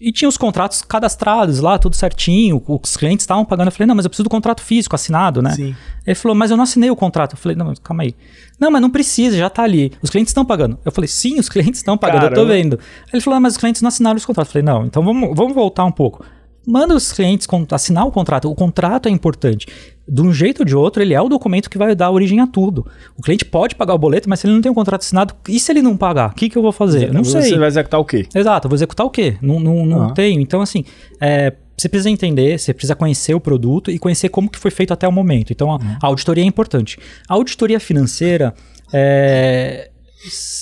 [0.00, 2.62] e tinha os contratos cadastrados lá, tudo certinho.
[2.66, 3.68] Os clientes estavam pagando.
[3.68, 5.50] Eu falei, não, mas eu preciso do contrato físico assinado, né?
[5.50, 5.76] Sim.
[6.06, 7.34] Ele falou, mas eu não assinei o contrato.
[7.34, 8.14] Eu falei, não, calma aí.
[8.58, 9.92] Não, mas não precisa, já tá ali.
[10.00, 10.78] Os clientes estão pagando.
[10.84, 12.40] Eu falei, sim, os clientes estão pagando, Caramba.
[12.40, 12.78] eu tô vendo.
[13.12, 14.48] Ele falou, ah, mas os clientes não assinaram os contratos.
[14.48, 16.24] Eu falei, não, então vamos, vamos voltar um pouco
[16.66, 18.50] manda os clientes assinar o contrato.
[18.50, 19.66] O contrato é importante.
[20.10, 22.46] De um jeito ou de outro, ele é o documento que vai dar origem a
[22.46, 22.84] tudo.
[23.16, 25.60] O cliente pode pagar o boleto, mas se ele não tem um contrato assinado, e
[25.60, 26.30] se ele não pagar?
[26.30, 27.08] O que, que eu vou fazer?
[27.08, 27.50] Eu não Você sei.
[27.52, 28.26] Você vai executar o quê?
[28.34, 29.36] Exato, vou executar o quê?
[29.40, 30.12] Não, não, não ah.
[30.12, 30.40] tenho.
[30.40, 30.84] Então, assim,
[31.20, 34.92] é, você precisa entender, você precisa conhecer o produto e conhecer como que foi feito
[34.92, 35.52] até o momento.
[35.52, 35.96] Então, a, uhum.
[36.02, 36.98] a auditoria é importante.
[37.28, 38.52] A auditoria financeira
[38.92, 39.90] é,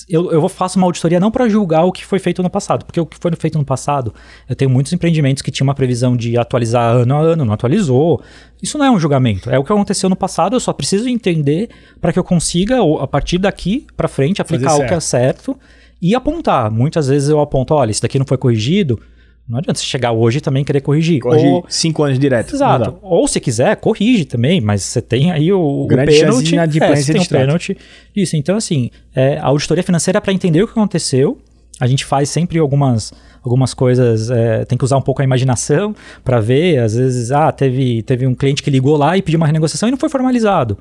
[0.08, 3.00] eu, eu faço uma auditoria não para julgar o que foi feito no passado, porque
[3.00, 4.14] o que foi feito no passado,
[4.48, 8.22] eu tenho muitos empreendimentos que tinham uma previsão de atualizar ano a ano, não atualizou.
[8.62, 11.70] Isso não é um julgamento, é o que aconteceu no passado, eu só preciso entender
[12.00, 15.58] para que eu consiga, a partir daqui para frente, aplicar o que é certo
[16.00, 16.70] e apontar.
[16.70, 19.00] Muitas vezes eu aponto, olha, isso daqui não foi corrigido,
[19.48, 21.20] não adianta você chegar hoje e também querer corrigir.
[21.20, 22.54] Corrigir Ou, cinco anos direto.
[22.54, 22.98] Exato.
[23.00, 26.50] Ou se quiser, corrige também, mas você tem aí o, Grande o pênalti.
[26.68, 27.78] De é, você tem o pênalti.
[28.14, 28.36] Isso.
[28.36, 31.38] Então, assim, é, a auditoria financeira é para entender o que aconteceu.
[31.80, 35.94] A gente faz sempre algumas, algumas coisas, é, tem que usar um pouco a imaginação
[36.22, 36.80] para ver.
[36.80, 39.92] Às vezes, ah, teve, teve um cliente que ligou lá e pediu uma renegociação e
[39.92, 40.76] não foi formalizado.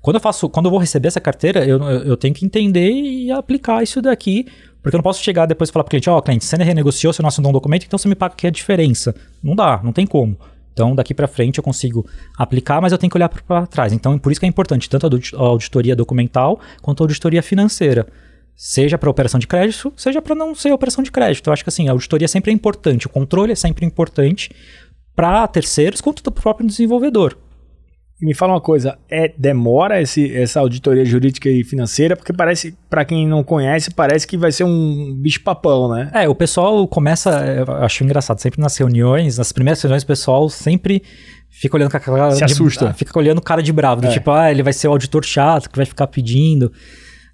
[0.00, 3.30] Quando eu faço, quando eu vou receber essa carteira, eu, eu tenho que entender e
[3.30, 4.46] aplicar isso daqui
[4.86, 6.54] porque eu não posso chegar depois e falar para o cliente, ó, oh, cliente, você
[6.58, 9.12] renegociou, você não assinou um documento, então você me paga aqui a diferença.
[9.42, 10.38] Não dá, não tem como.
[10.72, 12.06] Então, daqui para frente eu consigo
[12.38, 13.92] aplicar, mas eu tenho que olhar para trás.
[13.92, 18.06] Então, por isso que é importante tanto a auditoria documental quanto a auditoria financeira.
[18.54, 21.48] Seja para operação de crédito, seja para não ser operação de crédito.
[21.48, 24.52] Eu acho que assim, a auditoria sempre é importante, o controle é sempre importante
[25.16, 27.36] para terceiros quanto para o próprio desenvolvedor.
[28.20, 32.16] Me fala uma coisa, é demora esse, essa auditoria jurídica e financeira?
[32.16, 36.10] Porque parece, para quem não conhece, parece que vai ser um bicho-papão, né?
[36.14, 40.48] É, o pessoal começa, eu acho engraçado, sempre nas reuniões, nas primeiras reuniões, o pessoal
[40.48, 41.02] sempre
[41.50, 42.30] fica olhando com aquela...
[42.30, 42.88] Se assusta.
[42.88, 44.10] De, fica olhando cara de bravo, do é.
[44.10, 46.72] tipo, ah, ele vai ser o auditor chato, que vai ficar pedindo.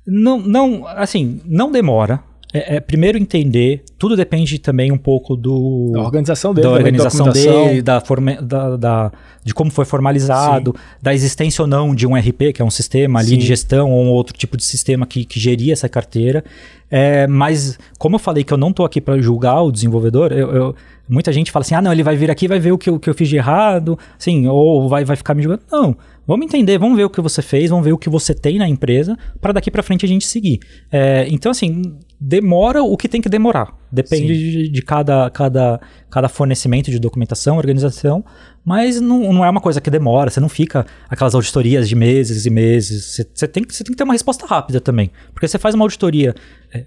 [0.04, 2.20] Não, não, assim, não demora.
[2.52, 7.28] É, é, primeiro entender, tudo depende também um pouco do da organização dele, da organização
[7.30, 10.96] dele, da, forma, da, da, de como foi formalizado, Sim.
[11.00, 13.38] da existência ou não de um RP, que é um sistema ali Sim.
[13.38, 16.44] de gestão ou um outro tipo de sistema que, que geria essa carteira.
[16.90, 20.54] É, mas como eu falei que eu não estou aqui para julgar o desenvolvedor, eu,
[20.54, 20.76] eu,
[21.12, 22.98] muita gente fala assim, ah não, ele vai vir aqui, vai ver o que, o
[22.98, 25.62] que eu fiz de errado, assim, ou vai, vai ficar me julgando.
[25.70, 25.96] Não.
[26.26, 28.68] Vamos entender, vamos ver o que você fez, vamos ver o que você tem na
[28.68, 30.60] empresa, para daqui para frente a gente seguir.
[30.90, 33.76] É, então, assim, demora o que tem que demorar.
[33.90, 38.24] Depende de, de, cada, cada, cada fornecimento de documentação, organização,
[38.64, 42.46] mas não, não é uma coisa que demora, você não fica aquelas auditorias de meses
[42.46, 43.04] e meses.
[43.04, 45.10] Você, você, tem, você tem que ter uma resposta rápida também.
[45.34, 46.34] Porque você faz uma auditoria.
[46.72, 46.84] É,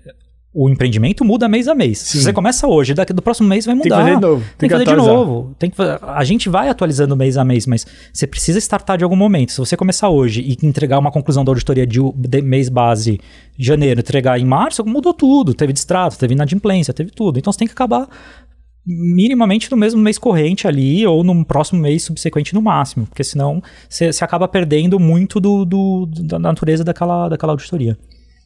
[0.58, 2.00] o empreendimento muda mês a mês.
[2.00, 2.20] Sim.
[2.20, 3.98] Se você começa hoje, daqui do próximo mês vai mudar.
[3.98, 4.42] Tem que fazer de novo.
[4.48, 5.14] Tem, tem que, fazer atualizar.
[5.14, 5.56] de novo.
[5.60, 9.18] Tem que, a gente vai atualizando mês a mês, mas você precisa startar de algum
[9.18, 9.52] momento.
[9.52, 13.20] Se você começar hoje e entregar uma conclusão da auditoria de, de mês base
[13.58, 15.54] janeiro, entregar em março, mudou tudo.
[15.54, 17.38] Teve distrato, teve inadimplência, teve tudo.
[17.38, 18.08] Então você tem que acabar
[18.86, 23.62] minimamente no mesmo mês corrente ali ou no próximo mês subsequente no máximo, porque senão
[23.90, 27.98] você acaba perdendo muito do, do, da natureza daquela, daquela auditoria.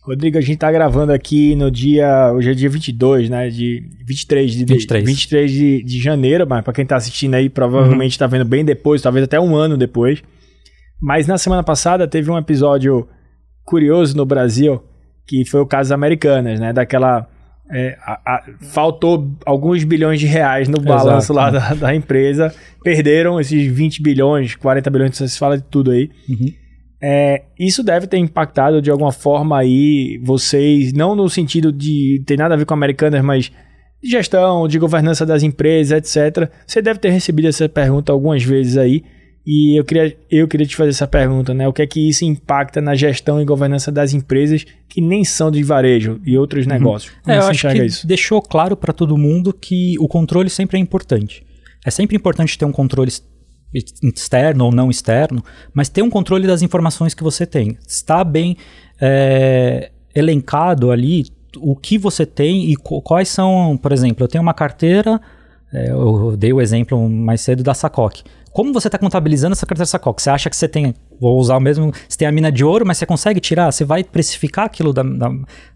[0.09, 2.33] Rodrigo, a gente tá gravando aqui no dia.
[2.33, 3.47] Hoje é dia 22, né?
[3.47, 5.05] De 23 de, 23.
[5.05, 8.19] 23 de, de janeiro, mas pra quem tá assistindo aí, provavelmente uhum.
[8.19, 10.23] tá vendo bem depois, talvez até um ano depois.
[10.99, 13.07] Mas na semana passada teve um episódio
[13.63, 14.83] curioso no Brasil,
[15.27, 16.73] que foi o caso das Americanas, né?
[16.73, 17.29] Daquela.
[17.71, 21.33] É, a, a, faltou alguns bilhões de reais no balanço Exato.
[21.33, 22.51] lá da, da, empresa.
[22.83, 26.09] Perderam esses 20 bilhões, 40 bilhões, você fala de tudo aí.
[26.27, 26.51] Uhum.
[27.01, 32.37] É, isso deve ter impactado de alguma forma aí vocês, não no sentido de ter
[32.37, 33.51] nada a ver com americanas, mas
[34.01, 36.49] de gestão, de governança das empresas, etc.
[36.65, 39.03] Você deve ter recebido essa pergunta algumas vezes aí.
[39.45, 41.67] E eu queria, eu queria te fazer essa pergunta, né?
[41.67, 45.49] O que é que isso impacta na gestão e governança das empresas que nem são
[45.49, 46.73] de varejo e outros uhum.
[46.73, 47.13] negócios?
[47.23, 48.05] Como é, eu acho que isso?
[48.05, 51.43] deixou claro para todo mundo que o controle sempre é importante.
[51.85, 53.11] É sempre importante ter um controle
[53.73, 55.43] externo ou não externo,
[55.73, 57.77] mas ter um controle das informações que você tem.
[57.87, 58.57] Está bem
[58.99, 61.25] é, elencado ali
[61.57, 65.19] o que você tem e quais são, por exemplo, eu tenho uma carteira,
[65.73, 68.21] é, eu dei o exemplo mais cedo da Sacoc.
[68.51, 70.19] Como você está contabilizando essa carteira Sacoc?
[70.19, 71.91] Você acha que você tem vou usar o mesmo.
[72.07, 73.71] Você tem a mina de ouro, mas você consegue tirar?
[73.71, 75.31] Você vai precificar aquilo da, da,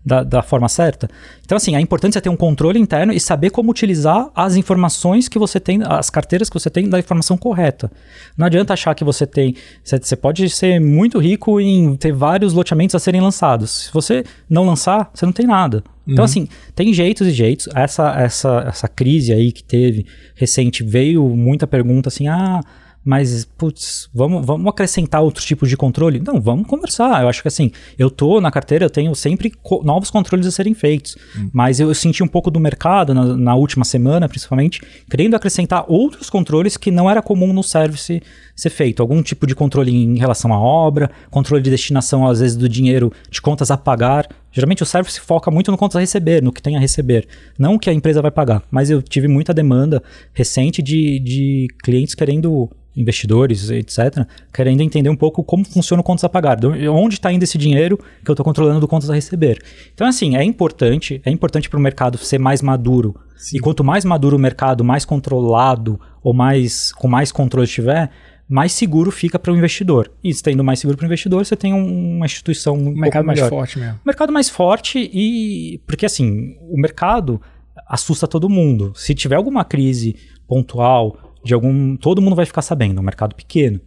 [0.06, 1.10] da, da forma certa?
[1.44, 5.28] Então, assim, é importante você ter um controle interno e saber como utilizar as informações
[5.28, 7.92] que você tem, as carteiras que você tem da informação correta.
[8.38, 9.56] Não adianta achar que você tem.
[9.84, 13.86] Você, você pode ser muito rico em ter vários loteamentos a serem lançados.
[13.86, 15.84] Se você não lançar, você não tem nada.
[16.08, 16.26] Então, uhum.
[16.26, 17.68] assim, tem jeitos e jeitos.
[17.74, 22.62] Essa, essa, essa crise aí que teve recente veio muita pergunta assim: ah
[23.06, 26.22] mas, putz, vamos, vamos acrescentar outros tipos de controle?
[26.26, 27.22] Não, vamos conversar.
[27.22, 30.52] Eu acho que assim, eu tô na carteira, eu tenho sempre co novos controles a
[30.52, 31.18] serem feitos.
[31.38, 31.50] Hum.
[31.52, 35.84] Mas eu, eu, senti um pouco do mercado, na, na, última semana, principalmente, querendo acrescentar
[35.90, 38.22] outros controles que não era comum no service
[38.56, 39.02] ser feito.
[39.02, 43.12] Algum tipo de controle em relação à obra, controle de destinação, às vezes, do dinheiro
[43.30, 44.30] de contas a pagar.
[44.54, 47.28] Geralmente o service foca muito no contas a receber, no que tem a receber,
[47.58, 48.62] não o que a empresa vai pagar.
[48.70, 50.02] Mas eu tive muita demanda
[50.32, 56.24] recente de, de clientes querendo investidores, etc., querendo entender um pouco como funciona o contas
[56.24, 56.60] a pagar,
[56.92, 59.60] onde está indo esse dinheiro que eu estou controlando do contas a receber.
[59.94, 63.16] Então, assim, é importante, é importante para o mercado ser mais maduro.
[63.36, 63.58] Sim.
[63.58, 68.10] E quanto mais maduro o mercado, mais controlado ou mais com mais controle tiver,
[68.54, 70.12] mais seguro fica para o investidor.
[70.24, 73.40] E estando mais seguro para o investidor, você tem um, uma instituição um mercado mais
[73.40, 74.00] forte mesmo.
[74.06, 77.42] Mercado mais forte e porque assim, o mercado
[77.88, 78.94] assusta todo mundo.
[78.96, 80.16] Se tiver alguma crise
[80.48, 81.98] pontual de algum.
[81.98, 83.82] Todo mundo vai ficar sabendo, é um mercado pequeno.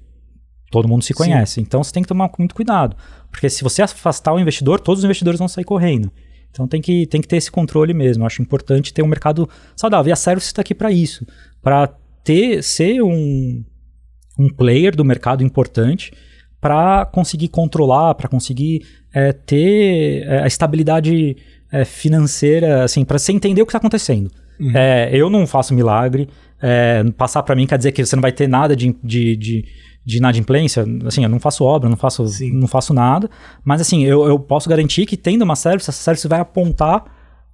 [0.68, 1.54] Todo mundo se conhece.
[1.54, 1.60] Sim.
[1.60, 2.96] Então você tem que tomar muito cuidado.
[3.30, 6.10] Porque se você afastar o investidor, todos os investidores vão sair correndo.
[6.50, 8.24] Então tem que, tem que ter esse controle mesmo.
[8.24, 10.10] Eu acho importante ter um mercado saudável.
[10.10, 11.24] E a Service está aqui para isso.
[11.62, 11.94] Para
[12.24, 13.64] ter ser um,
[14.39, 16.12] um player do mercado importante
[16.61, 21.37] para conseguir controlar, para conseguir é, ter é, a estabilidade
[21.70, 24.30] é, financeira, assim, para você entender o que está acontecendo.
[24.59, 24.72] Uhum.
[24.74, 26.28] É, eu não faço milagre,
[26.61, 29.64] é, passar para mim quer dizer que você não vai ter nada de, de, de,
[30.05, 30.84] de inadimplência.
[31.05, 33.28] Assim, eu não faço obra, não faço, não faço nada.
[33.64, 37.05] Mas assim, eu, eu posso garantir que tendo uma service, essa service vai apontar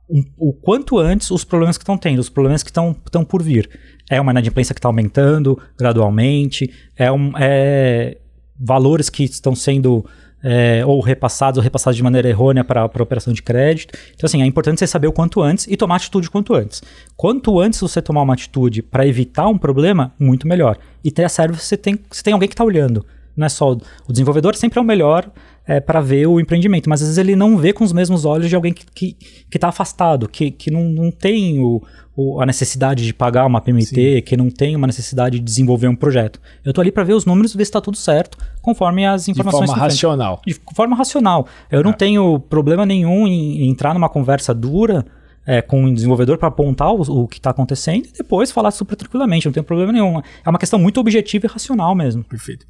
[0.09, 3.69] um, o quanto antes os problemas que estão tendo, os problemas que estão por vir.
[4.11, 8.19] É uma inadimplência que está aumentando gradualmente, é, um, é
[8.59, 10.05] valores que estão sendo
[10.43, 13.97] é, ou repassados ou repassados de maneira errônea para a operação de crédito.
[14.15, 16.83] Então, assim, é importante você saber o quanto antes e tomar atitude quanto antes.
[17.17, 20.79] Quanto antes você tomar uma atitude para evitar um problema, muito melhor.
[21.05, 23.07] E ter a service, você tem, você tem alguém que está olhando.
[23.37, 25.31] Não é só o desenvolvedor sempre é o melhor
[25.67, 28.49] é, para ver o empreendimento, mas às vezes ele não vê com os mesmos olhos
[28.49, 29.17] de alguém que está que,
[29.51, 31.83] que tá afastado, que, que não, não tem o,
[32.17, 34.23] o, a necessidade de pagar uma PMT, Sim.
[34.23, 36.41] que não tem uma necessidade de desenvolver um projeto.
[36.65, 39.29] Eu estou ali para ver os números e ver se está tudo certo, conforme as
[39.29, 39.63] informações.
[39.63, 40.43] De forma racional.
[40.47, 41.49] De forma racional.
[41.71, 41.95] Eu não é.
[41.95, 45.05] tenho problema nenhum em, em entrar numa conversa dura
[45.47, 48.97] é, com o desenvolvedor para apontar o, o que está acontecendo e depois falar super
[48.97, 50.21] tranquilamente, não tem problema nenhum.
[50.45, 52.23] É uma questão muito objetiva e racional mesmo.
[52.25, 52.67] Perfeito.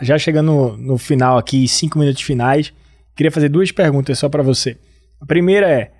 [0.00, 2.72] Já chegando no, no final aqui, cinco minutos finais,
[3.16, 4.76] queria fazer duas perguntas só para você.
[5.20, 5.90] A primeira é,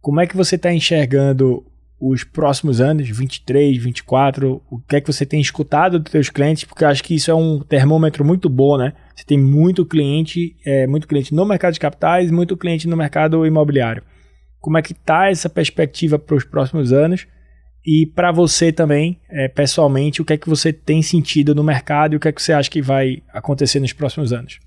[0.00, 1.64] como é que você está enxergando
[2.00, 6.64] os próximos anos, 23, 24, o que é que você tem escutado dos seus clientes,
[6.64, 8.94] porque eu acho que isso é um termômetro muito bom, né?
[9.14, 13.44] Você tem muito cliente, é, muito cliente no mercado de capitais, muito cliente no mercado
[13.44, 14.02] imobiliário.
[14.58, 17.26] Como é que está essa perspectiva para os próximos anos?
[17.84, 22.12] E para você também, é, pessoalmente, o que é que você tem sentido no mercado
[22.12, 24.58] e o que é que você acha que vai acontecer nos próximos anos?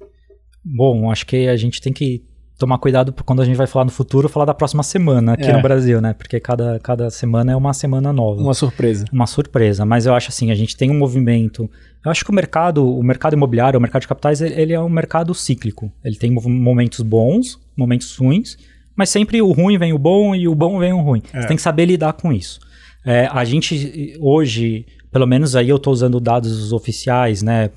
[0.66, 2.24] Bom, acho que a gente tem que
[2.57, 5.53] tomar cuidado quando a gente vai falar no futuro, falar da próxima semana aqui é.
[5.53, 6.14] no Brasil, né?
[6.14, 8.41] Porque cada, cada semana é uma semana nova.
[8.41, 9.05] Uma surpresa.
[9.11, 9.86] Uma surpresa.
[9.86, 11.70] Mas eu acho assim, a gente tem um movimento.
[12.03, 14.89] Eu acho que o mercado, o mercado imobiliário, o mercado de capitais, ele é um
[14.89, 15.91] mercado cíclico.
[16.03, 18.57] Ele tem momentos bons, momentos ruins,
[18.95, 21.22] mas sempre o ruim vem o bom e o bom vem o ruim.
[21.34, 21.41] É.
[21.41, 22.59] Você tem que saber lidar com isso.
[23.06, 27.70] É, a gente hoje, pelo menos aí eu estou usando dados oficiais, né,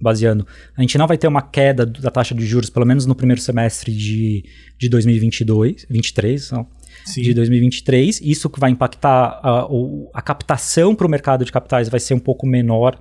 [0.00, 3.14] baseando, a gente não vai ter uma queda da taxa de juros, pelo menos no
[3.14, 4.44] primeiro semestre de,
[4.78, 6.66] de 2022, 23, não,
[7.16, 8.20] de 2023.
[8.20, 9.66] Isso que vai impactar a,
[10.12, 13.00] a captação para o mercado de capitais vai ser um pouco menor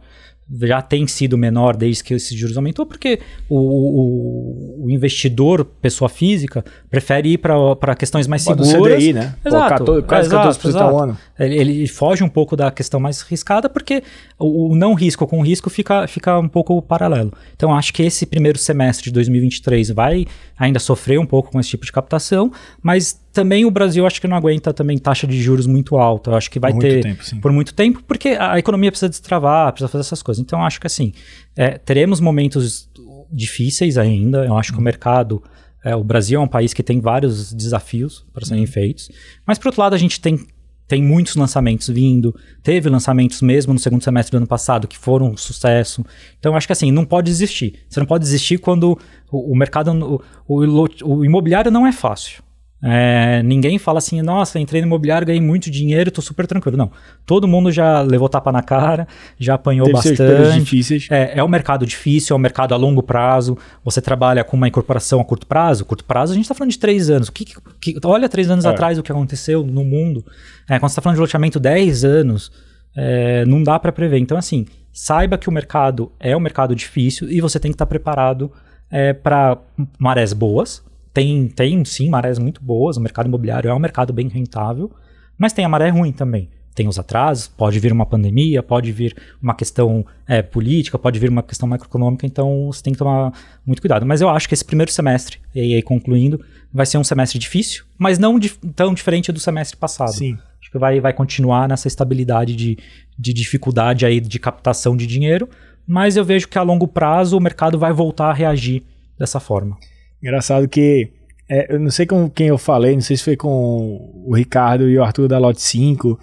[0.62, 3.20] já tem sido menor desde que esses juros aumentou, porque
[3.50, 8.98] o, o, o investidor, pessoa física, prefere ir para questões mais seguras.
[8.98, 9.36] CDI, né?
[9.44, 10.86] Exato, Pô, 14, quase exato, 14% exato.
[10.86, 11.18] ao ano.
[11.40, 14.04] Ele, ele, foge um pouco da questão mais riscada, porque
[14.38, 17.34] o, o, não risco com risco fica, fica um pouco paralelo.
[17.56, 20.26] Então, acho que esse primeiro semestre de 2023 vai
[20.58, 24.28] ainda sofrer um pouco com esse tipo de captação, mas também o Brasil acho que
[24.28, 26.30] não aguenta também taxa de juros muito alta.
[26.30, 29.72] Eu acho que vai por ter tempo, por muito tempo, porque a economia precisa destravar,
[29.72, 30.42] precisa fazer essas coisas.
[30.42, 31.12] Então acho que assim,
[31.56, 32.88] é, teremos momentos
[33.32, 34.46] difíceis ainda.
[34.46, 34.86] Eu acho que o uhum.
[34.86, 35.44] mercado,
[35.84, 38.72] é, o Brasil é um país que tem vários desafios para serem uhum.
[38.72, 39.10] feitos.
[39.48, 40.40] Mas por outro lado, a gente tem
[40.86, 45.32] tem muitos lançamentos vindo, teve lançamentos mesmo no segundo semestre do ano passado que foram
[45.32, 46.06] um sucesso.
[46.38, 47.80] Então, acho que assim, não pode desistir.
[47.90, 49.00] Você não pode desistir quando
[49.32, 52.44] o, o mercado, o, o, o imobiliário não é fácil.
[52.86, 56.76] É, ninguém fala assim, nossa, entrei no imobiliário, ganhei muito dinheiro, tô super tranquilo.
[56.76, 56.92] Não.
[57.26, 59.08] Todo mundo já levou tapa na cara,
[59.40, 60.60] já apanhou Deve bastante.
[60.60, 61.08] difíceis.
[61.10, 63.58] É, é um mercado difícil, é um mercado a longo prazo.
[63.86, 65.86] Você trabalha com uma incorporação a curto prazo.
[65.86, 67.30] Curto prazo, a gente está falando de três anos.
[67.30, 68.68] O que, que, olha três anos é.
[68.68, 70.26] atrás o que aconteceu no mundo.
[70.70, 72.52] É, quando você está falando de loteamento 10 anos,
[72.98, 74.18] é, não dá para prever.
[74.18, 77.86] Então, assim, saiba que o mercado é um mercado difícil e você tem que estar
[77.86, 78.52] tá preparado
[78.92, 79.58] é, para
[79.98, 84.28] marés boas tem, tem sim marés muito boas, o mercado imobiliário é um mercado bem
[84.28, 84.92] rentável,
[85.38, 86.50] mas tem a maré ruim também.
[86.74, 91.30] Tem os atrasos, pode vir uma pandemia, pode vir uma questão é, política, pode vir
[91.30, 93.32] uma questão macroeconômica, então você tem que tomar
[93.64, 94.08] muito cuidado.
[94.08, 96.44] Mas eu acho que esse primeiro semestre, e aí concluindo,
[96.74, 100.14] vai ser um semestre difícil, mas não di tão diferente do semestre passado.
[100.14, 100.36] Sim.
[100.60, 102.80] Acho que vai, vai continuar nessa estabilidade de,
[103.20, 105.48] de dificuldade aí de captação de dinheiro,
[105.86, 108.82] mas eu vejo que a longo prazo o mercado vai voltar a reagir
[109.20, 109.78] dessa forma.
[110.24, 111.12] Engraçado que
[111.50, 114.88] é, eu não sei com quem eu falei, não sei se foi com o Ricardo
[114.90, 116.18] e o Arthur da Lote 5.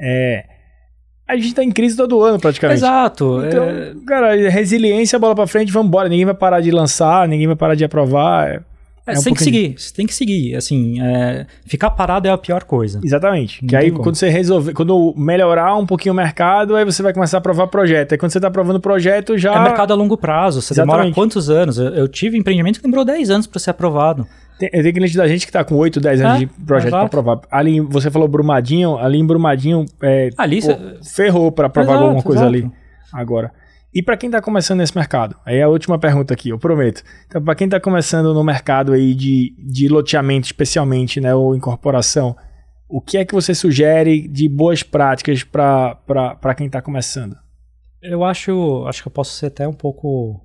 [0.00, 0.46] É,
[1.28, 2.78] a gente tá em crise todo ano, praticamente.
[2.78, 3.44] Exato.
[3.46, 3.92] Então, é...
[4.06, 6.08] cara, resiliência, bola pra frente, vamos embora.
[6.08, 8.64] Ninguém vai parar de lançar, ninguém vai parar de aprovar.
[9.06, 10.54] É, é você tem que seguir, você tem que seguir.
[10.54, 13.00] Assim, é, ficar parado é a pior coisa.
[13.02, 13.62] Exatamente.
[13.62, 14.02] Não que aí, como.
[14.02, 17.66] quando você resolver, quando melhorar um pouquinho o mercado, aí você vai começar a aprovar
[17.66, 18.12] projeto.
[18.12, 19.54] Aí quando você está aprovando projeto, já.
[19.54, 20.62] É mercado a longo prazo.
[20.62, 20.96] Você Exatamente.
[20.96, 21.78] demora quantos anos?
[21.78, 24.26] Eu, eu tive empreendimento que demorou 10 anos para ser aprovado.
[24.58, 27.02] Tem, tem cliente da gente que está com 8, 10 anos é, de projeto para
[27.02, 27.40] aprovar.
[27.50, 31.14] Ali, você falou Brumadinho, ali em Brumadinho, é, ali pô, cê...
[31.14, 32.56] ferrou para aprovar exato, alguma coisa exato.
[32.56, 32.70] ali
[33.12, 33.50] agora.
[33.94, 35.36] E para quem está começando nesse mercado?
[35.44, 37.02] Aí é a última pergunta aqui, eu prometo.
[37.26, 42.34] Então, para quem está começando no mercado aí de, de loteamento, especialmente, né, ou incorporação,
[42.88, 47.36] o que é que você sugere de boas práticas para quem está começando?
[48.02, 50.40] Eu acho, acho que eu posso ser até um pouco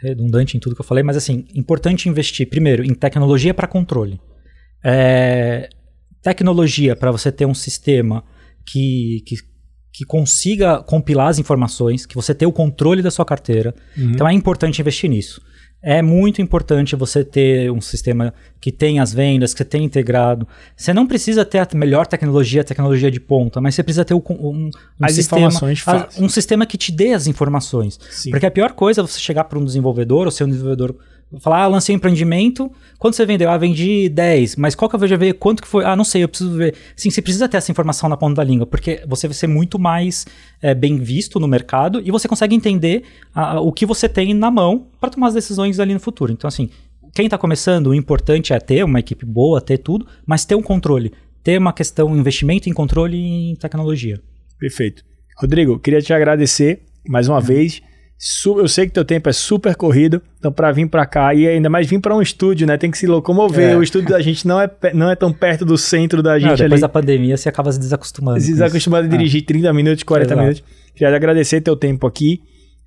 [0.00, 4.20] redundante em tudo que eu falei, mas assim, importante investir primeiro em tecnologia para controle.
[4.82, 5.68] É,
[6.22, 8.24] tecnologia para você ter um sistema
[8.64, 9.36] que, que
[9.92, 13.74] que consiga compilar as informações, que você tenha o controle da sua carteira.
[13.96, 14.12] Uhum.
[14.12, 15.42] Então é importante investir nisso.
[15.82, 20.46] É muito importante você ter um sistema que tem as vendas, que tem integrado.
[20.76, 24.12] Você não precisa ter a melhor tecnologia, a tecnologia de ponta, mas você precisa ter
[24.12, 24.70] um, um,
[25.00, 25.50] um sistema,
[26.18, 27.98] um sistema que te dê as informações.
[28.10, 28.30] Sim.
[28.30, 30.94] Porque a pior coisa é você chegar para um desenvolvedor, ou ser um desenvolvedor
[31.38, 33.50] falar, ah, lancei um empreendimento, quanto você vendeu?
[33.50, 35.34] Ah, vendi 10, mas qual que eu vejo ver?
[35.34, 35.84] Quanto que foi?
[35.84, 36.74] Ah, não sei, eu preciso ver.
[36.96, 39.78] Sim, você precisa ter essa informação na ponta da língua, porque você vai ser muito
[39.78, 40.26] mais
[40.60, 43.04] é, bem visto no mercado e você consegue entender
[43.34, 46.32] a, o que você tem na mão para tomar as decisões ali no futuro.
[46.32, 46.68] Então, assim,
[47.14, 50.62] quem está começando, o importante é ter uma equipe boa, ter tudo, mas ter um
[50.62, 51.12] controle,
[51.42, 54.20] ter uma questão, investimento em controle e em tecnologia.
[54.58, 55.04] Perfeito.
[55.36, 57.42] Rodrigo, queria te agradecer mais uma uhum.
[57.42, 57.80] vez
[58.46, 61.70] eu sei que teu tempo é super corrido, então para vir para cá e ainda
[61.70, 62.76] mais vir para um estúdio, né?
[62.76, 63.70] Tem que se locomover.
[63.70, 63.76] É.
[63.76, 66.56] O estúdio da gente não é, não é tão perto do centro da gente não,
[66.56, 66.80] depois ali.
[66.82, 68.38] da pandemia você acaba se desacostumando.
[68.40, 69.46] Se desacostumando a dirigir é.
[69.46, 70.40] 30 minutos, 40 Exato.
[70.42, 70.64] minutos.
[70.94, 72.42] Queria agradecer teu tempo aqui.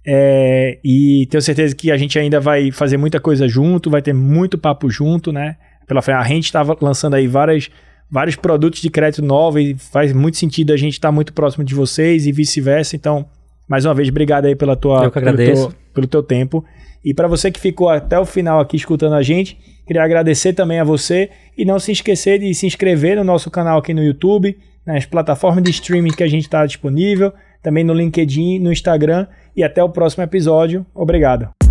[0.06, 4.14] É, e tenho certeza que a gente ainda vai fazer muita coisa junto, vai ter
[4.14, 5.56] muito papo junto, né?
[5.88, 7.72] Pela frente, a gente estava lançando aí várias,
[8.12, 11.64] vários produtos de crédito novos e faz muito sentido a gente estar tá muito próximo
[11.64, 12.96] de vocês e vice-versa.
[12.96, 13.26] Então,
[13.68, 15.54] mais uma vez, obrigado aí pela tua, Eu que agradeço.
[15.54, 16.66] Pelo, teu, pelo teu tempo.
[17.04, 20.80] E para você que ficou até o final aqui escutando a gente, queria agradecer também
[20.80, 24.58] a você e não se esquecer de se inscrever no nosso canal aqui no YouTube,
[24.86, 29.64] nas plataformas de streaming que a gente está disponível, também no LinkedIn, no Instagram e
[29.64, 30.86] até o próximo episódio.
[30.94, 31.63] Obrigado.